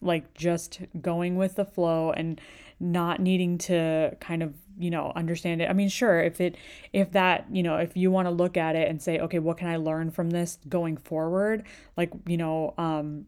like 0.00 0.34
just 0.34 0.80
going 1.00 1.36
with 1.36 1.56
the 1.56 1.64
flow 1.64 2.10
and 2.12 2.40
not 2.80 3.20
needing 3.20 3.58
to 3.58 4.16
kind 4.20 4.42
of 4.42 4.54
you 4.78 4.90
know 4.90 5.12
understand 5.16 5.60
it. 5.60 5.68
I 5.68 5.72
mean 5.72 5.88
sure 5.88 6.20
if 6.20 6.40
it 6.40 6.56
if 6.92 7.12
that 7.12 7.46
you 7.50 7.62
know 7.62 7.76
if 7.76 7.96
you 7.96 8.10
want 8.10 8.26
to 8.26 8.30
look 8.30 8.56
at 8.56 8.76
it 8.76 8.88
and 8.88 9.02
say 9.02 9.18
okay 9.18 9.38
what 9.38 9.56
can 9.56 9.68
i 9.68 9.76
learn 9.76 10.10
from 10.10 10.30
this 10.30 10.58
going 10.68 10.96
forward? 10.96 11.64
Like 11.96 12.12
you 12.26 12.36
know 12.36 12.74
um 12.78 13.26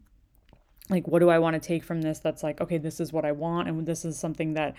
like 0.89 1.07
what 1.07 1.19
do 1.19 1.29
I 1.29 1.39
want 1.39 1.61
to 1.61 1.65
take 1.65 1.83
from 1.83 2.01
this 2.01 2.19
that's 2.19 2.43
like 2.43 2.61
okay 2.61 2.77
this 2.77 2.99
is 2.99 3.11
what 3.11 3.25
I 3.25 3.31
want 3.31 3.67
and 3.67 3.85
this 3.85 4.05
is 4.05 4.17
something 4.17 4.53
that 4.53 4.75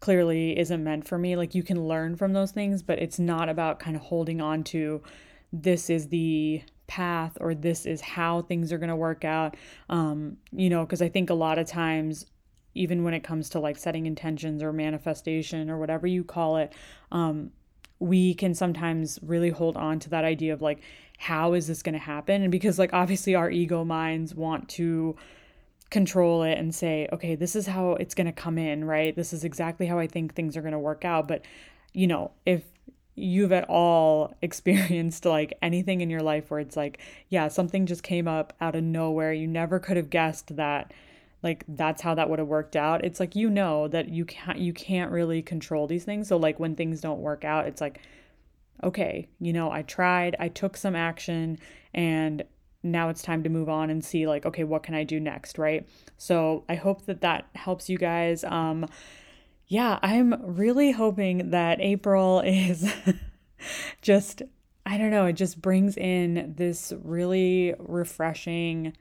clearly 0.00 0.58
isn't 0.58 0.82
meant 0.82 1.06
for 1.06 1.18
me. 1.18 1.36
Like 1.36 1.54
you 1.54 1.62
can 1.62 1.86
learn 1.86 2.16
from 2.16 2.32
those 2.32 2.52
things 2.52 2.82
but 2.82 2.98
it's 2.98 3.18
not 3.18 3.48
about 3.48 3.80
kind 3.80 3.96
of 3.96 4.02
holding 4.02 4.40
on 4.40 4.62
to 4.64 5.02
this 5.52 5.90
is 5.90 6.08
the 6.08 6.62
path 6.92 7.38
or 7.40 7.54
this 7.54 7.86
is 7.86 8.00
how 8.02 8.42
things 8.42 8.70
are 8.70 8.78
going 8.78 8.90
to 8.90 8.96
work 8.96 9.24
out 9.24 9.56
um 9.88 10.36
you 10.52 10.68
know 10.68 10.84
because 10.84 11.00
I 11.00 11.08
think 11.08 11.30
a 11.30 11.34
lot 11.34 11.58
of 11.58 11.66
times 11.66 12.26
even 12.74 13.02
when 13.02 13.14
it 13.14 13.22
comes 13.22 13.48
to 13.50 13.60
like 13.60 13.78
setting 13.78 14.04
intentions 14.04 14.62
or 14.62 14.72
manifestation 14.72 15.70
or 15.70 15.78
whatever 15.78 16.06
you 16.06 16.22
call 16.22 16.58
it 16.58 16.72
um 17.10 17.50
we 17.98 18.34
can 18.34 18.54
sometimes 18.54 19.18
really 19.22 19.50
hold 19.50 19.76
on 19.76 19.98
to 20.00 20.10
that 20.10 20.24
idea 20.24 20.52
of 20.52 20.60
like 20.60 20.80
how 21.16 21.54
is 21.54 21.66
this 21.66 21.82
going 21.82 21.94
to 21.94 21.98
happen 21.98 22.42
and 22.42 22.52
because 22.52 22.78
like 22.78 22.92
obviously 22.92 23.34
our 23.34 23.50
ego 23.50 23.84
minds 23.84 24.34
want 24.34 24.68
to 24.68 25.16
control 25.92 26.42
it 26.42 26.58
and 26.58 26.74
say, 26.74 27.06
okay, 27.12 27.34
this 27.36 27.54
is 27.54 27.66
how 27.66 27.92
it's 27.92 28.14
going 28.14 28.26
to 28.26 28.32
come 28.32 28.58
in, 28.58 28.82
right? 28.84 29.14
This 29.14 29.32
is 29.32 29.44
exactly 29.44 29.86
how 29.86 29.98
I 29.98 30.06
think 30.08 30.34
things 30.34 30.56
are 30.56 30.62
going 30.62 30.72
to 30.72 30.78
work 30.78 31.04
out. 31.04 31.28
But, 31.28 31.44
you 31.92 32.06
know, 32.06 32.32
if 32.46 32.64
you've 33.14 33.52
at 33.52 33.68
all 33.68 34.34
experienced 34.42 35.24
like 35.24 35.56
anything 35.62 36.00
in 36.00 36.10
your 36.10 36.22
life 36.22 36.50
where 36.50 36.60
it's 36.60 36.76
like, 36.76 37.00
yeah, 37.28 37.48
something 37.48 37.86
just 37.86 38.02
came 38.02 38.28
up 38.28 38.52
out 38.60 38.74
of 38.74 38.84
nowhere, 38.84 39.32
you 39.32 39.46
never 39.46 39.78
could 39.78 39.96
have 39.96 40.10
guessed 40.10 40.56
that 40.56 40.92
like 41.42 41.64
that's 41.66 42.02
how 42.02 42.14
that 42.14 42.30
would 42.30 42.38
have 42.38 42.48
worked 42.48 42.76
out. 42.76 43.04
It's 43.04 43.18
like 43.18 43.34
you 43.34 43.50
know 43.50 43.88
that 43.88 44.08
you 44.08 44.24
can't 44.24 44.58
you 44.58 44.72
can't 44.72 45.10
really 45.10 45.42
control 45.42 45.86
these 45.86 46.04
things. 46.04 46.28
So 46.28 46.36
like 46.36 46.60
when 46.60 46.76
things 46.76 47.00
don't 47.00 47.20
work 47.20 47.44
out 47.44 47.66
it's 47.66 47.80
like 47.80 48.00
okay 48.82 49.28
you 49.38 49.52
know 49.52 49.70
i 49.70 49.82
tried 49.82 50.34
i 50.40 50.48
took 50.48 50.76
some 50.76 50.96
action 50.96 51.58
and 51.94 52.42
now 52.82 53.08
it's 53.08 53.22
time 53.22 53.42
to 53.44 53.48
move 53.48 53.68
on 53.68 53.90
and 53.90 54.04
see 54.04 54.26
like 54.26 54.44
okay 54.44 54.64
what 54.64 54.82
can 54.82 54.94
i 54.94 55.04
do 55.04 55.20
next 55.20 55.56
right? 55.58 55.88
So 56.18 56.64
i 56.68 56.74
hope 56.74 57.06
that 57.06 57.20
that 57.20 57.46
helps 57.54 57.88
you 57.88 57.98
guys. 57.98 58.44
Um 58.44 58.86
yeah 59.66 59.98
i'm 60.02 60.34
really 60.56 60.92
hoping 60.92 61.50
that 61.50 61.80
april 61.80 62.40
is 62.44 62.92
just 64.00 64.42
i 64.86 64.96
don't 64.96 65.10
know 65.10 65.26
it 65.26 65.34
just 65.34 65.60
brings 65.60 65.96
in 65.96 66.54
this 66.56 66.92
really 67.02 67.74
refreshing 67.78 68.96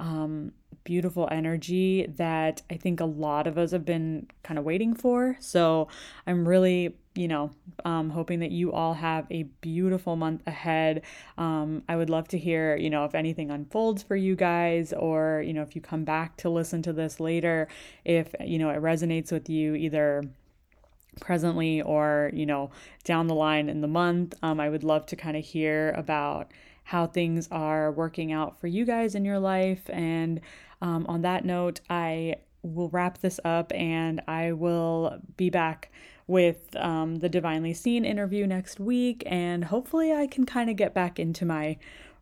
um 0.00 0.52
beautiful 0.88 1.28
energy 1.30 2.06
that 2.16 2.62
I 2.70 2.78
think 2.78 2.98
a 2.98 3.04
lot 3.04 3.46
of 3.46 3.58
us 3.58 3.72
have 3.72 3.84
been 3.84 4.26
kind 4.42 4.58
of 4.58 4.64
waiting 4.64 4.94
for. 4.94 5.36
So 5.38 5.88
I'm 6.26 6.48
really, 6.48 6.96
you 7.18 7.28
know, 7.28 7.50
um, 7.84 8.10
hoping 8.10 8.40
that 8.40 8.50
you 8.50 8.72
all 8.72 8.94
have 8.94 9.26
a 9.30 9.42
beautiful 9.60 10.16
month 10.16 10.42
ahead. 10.46 11.02
Um, 11.36 11.82
I 11.88 11.96
would 11.96 12.10
love 12.10 12.28
to 12.28 12.38
hear, 12.38 12.76
you 12.76 12.90
know, 12.90 13.04
if 13.04 13.14
anything 13.14 13.50
unfolds 13.50 14.02
for 14.02 14.16
you 14.16 14.36
guys, 14.36 14.92
or, 14.92 15.42
you 15.46 15.52
know, 15.52 15.62
if 15.62 15.74
you 15.74 15.82
come 15.82 16.04
back 16.04 16.36
to 16.38 16.48
listen 16.50 16.82
to 16.82 16.92
this 16.92 17.20
later, 17.20 17.68
if, 18.04 18.34
you 18.40 18.58
know, 18.58 18.70
it 18.70 18.80
resonates 18.80 19.32
with 19.32 19.48
you 19.48 19.74
either 19.74 20.22
presently 21.20 21.82
or 21.82 22.30
you 22.32 22.46
know 22.46 22.70
down 23.02 23.26
the 23.26 23.34
line 23.34 23.68
in 23.68 23.80
the 23.80 23.88
month 23.88 24.36
um, 24.44 24.60
i 24.60 24.68
would 24.68 24.84
love 24.84 25.04
to 25.04 25.16
kind 25.16 25.36
of 25.36 25.44
hear 25.44 25.90
about 25.96 26.52
how 26.84 27.08
things 27.08 27.48
are 27.50 27.90
working 27.90 28.30
out 28.30 28.60
for 28.60 28.68
you 28.68 28.84
guys 28.84 29.16
in 29.16 29.24
your 29.24 29.40
life 29.40 29.90
and 29.90 30.40
um, 30.80 31.06
on 31.08 31.22
that 31.22 31.44
note, 31.44 31.80
I 31.90 32.36
will 32.62 32.88
wrap 32.90 33.18
this 33.18 33.40
up 33.44 33.72
and 33.74 34.20
I 34.26 34.52
will 34.52 35.20
be 35.36 35.50
back 35.50 35.90
with 36.28 36.76
um, 36.76 37.16
the 37.16 37.28
Divinely 37.28 37.74
Seen 37.74 38.04
interview 38.04 38.46
next 38.46 38.78
week. 38.78 39.24
And 39.26 39.64
hopefully, 39.64 40.12
I 40.12 40.28
can 40.28 40.46
kind 40.46 40.70
of 40.70 40.76
get 40.76 40.94
back 40.94 41.18
into 41.18 41.44
my 41.44 41.78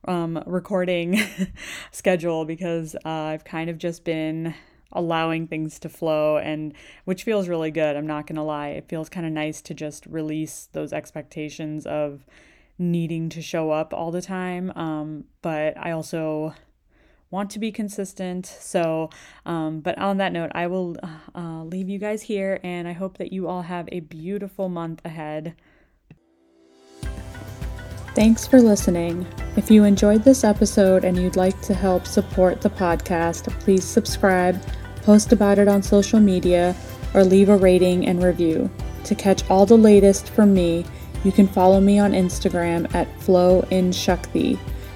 um, 0.06 0.42
recording 0.46 1.20
schedule 1.90 2.46
because 2.46 2.94
uh, 3.04 3.08
I've 3.08 3.44
kind 3.44 3.68
of 3.68 3.76
just 3.76 4.04
been 4.04 4.54
allowing 4.92 5.46
things 5.46 5.78
to 5.80 5.88
flow 5.88 6.38
and 6.38 6.72
which 7.04 7.24
feels 7.24 7.48
really 7.48 7.72
good 7.72 7.96
i'm 7.96 8.06
not 8.06 8.26
going 8.26 8.36
to 8.36 8.42
lie 8.42 8.68
it 8.68 8.88
feels 8.88 9.08
kind 9.08 9.26
of 9.26 9.32
nice 9.32 9.60
to 9.60 9.74
just 9.74 10.06
release 10.06 10.68
those 10.72 10.92
expectations 10.92 11.86
of 11.86 12.24
needing 12.78 13.28
to 13.28 13.42
show 13.42 13.72
up 13.72 13.92
all 13.92 14.12
the 14.12 14.22
time 14.22 14.72
um, 14.76 15.24
but 15.42 15.76
i 15.76 15.90
also 15.90 16.54
want 17.30 17.50
to 17.50 17.58
be 17.58 17.72
consistent. 17.72 18.46
So, 18.46 19.10
um, 19.44 19.80
but 19.80 19.98
on 19.98 20.18
that 20.18 20.32
note, 20.32 20.52
I 20.54 20.66
will 20.66 20.96
uh, 21.34 21.64
leave 21.64 21.88
you 21.88 21.98
guys 21.98 22.22
here 22.22 22.60
and 22.62 22.86
I 22.86 22.92
hope 22.92 23.18
that 23.18 23.32
you 23.32 23.48
all 23.48 23.62
have 23.62 23.88
a 23.92 24.00
beautiful 24.00 24.68
month 24.68 25.00
ahead. 25.04 25.54
Thanks 28.14 28.46
for 28.46 28.62
listening. 28.62 29.26
If 29.56 29.70
you 29.70 29.84
enjoyed 29.84 30.24
this 30.24 30.42
episode 30.42 31.04
and 31.04 31.18
you'd 31.18 31.36
like 31.36 31.60
to 31.62 31.74
help 31.74 32.06
support 32.06 32.62
the 32.62 32.70
podcast, 32.70 33.50
please 33.60 33.84
subscribe, 33.84 34.58
post 35.02 35.32
about 35.32 35.58
it 35.58 35.68
on 35.68 35.82
social 35.82 36.18
media, 36.18 36.74
or 37.12 37.24
leave 37.24 37.50
a 37.50 37.56
rating 37.56 38.06
and 38.06 38.22
review. 38.22 38.70
To 39.04 39.14
catch 39.14 39.48
all 39.50 39.66
the 39.66 39.76
latest 39.76 40.30
from 40.30 40.54
me, 40.54 40.86
you 41.24 41.32
can 41.32 41.46
follow 41.46 41.80
me 41.80 41.98
on 41.98 42.12
Instagram 42.12 42.92
at 42.94 43.20
Flow 43.20 43.60
in 43.70 43.92
Shakti. 43.92 44.58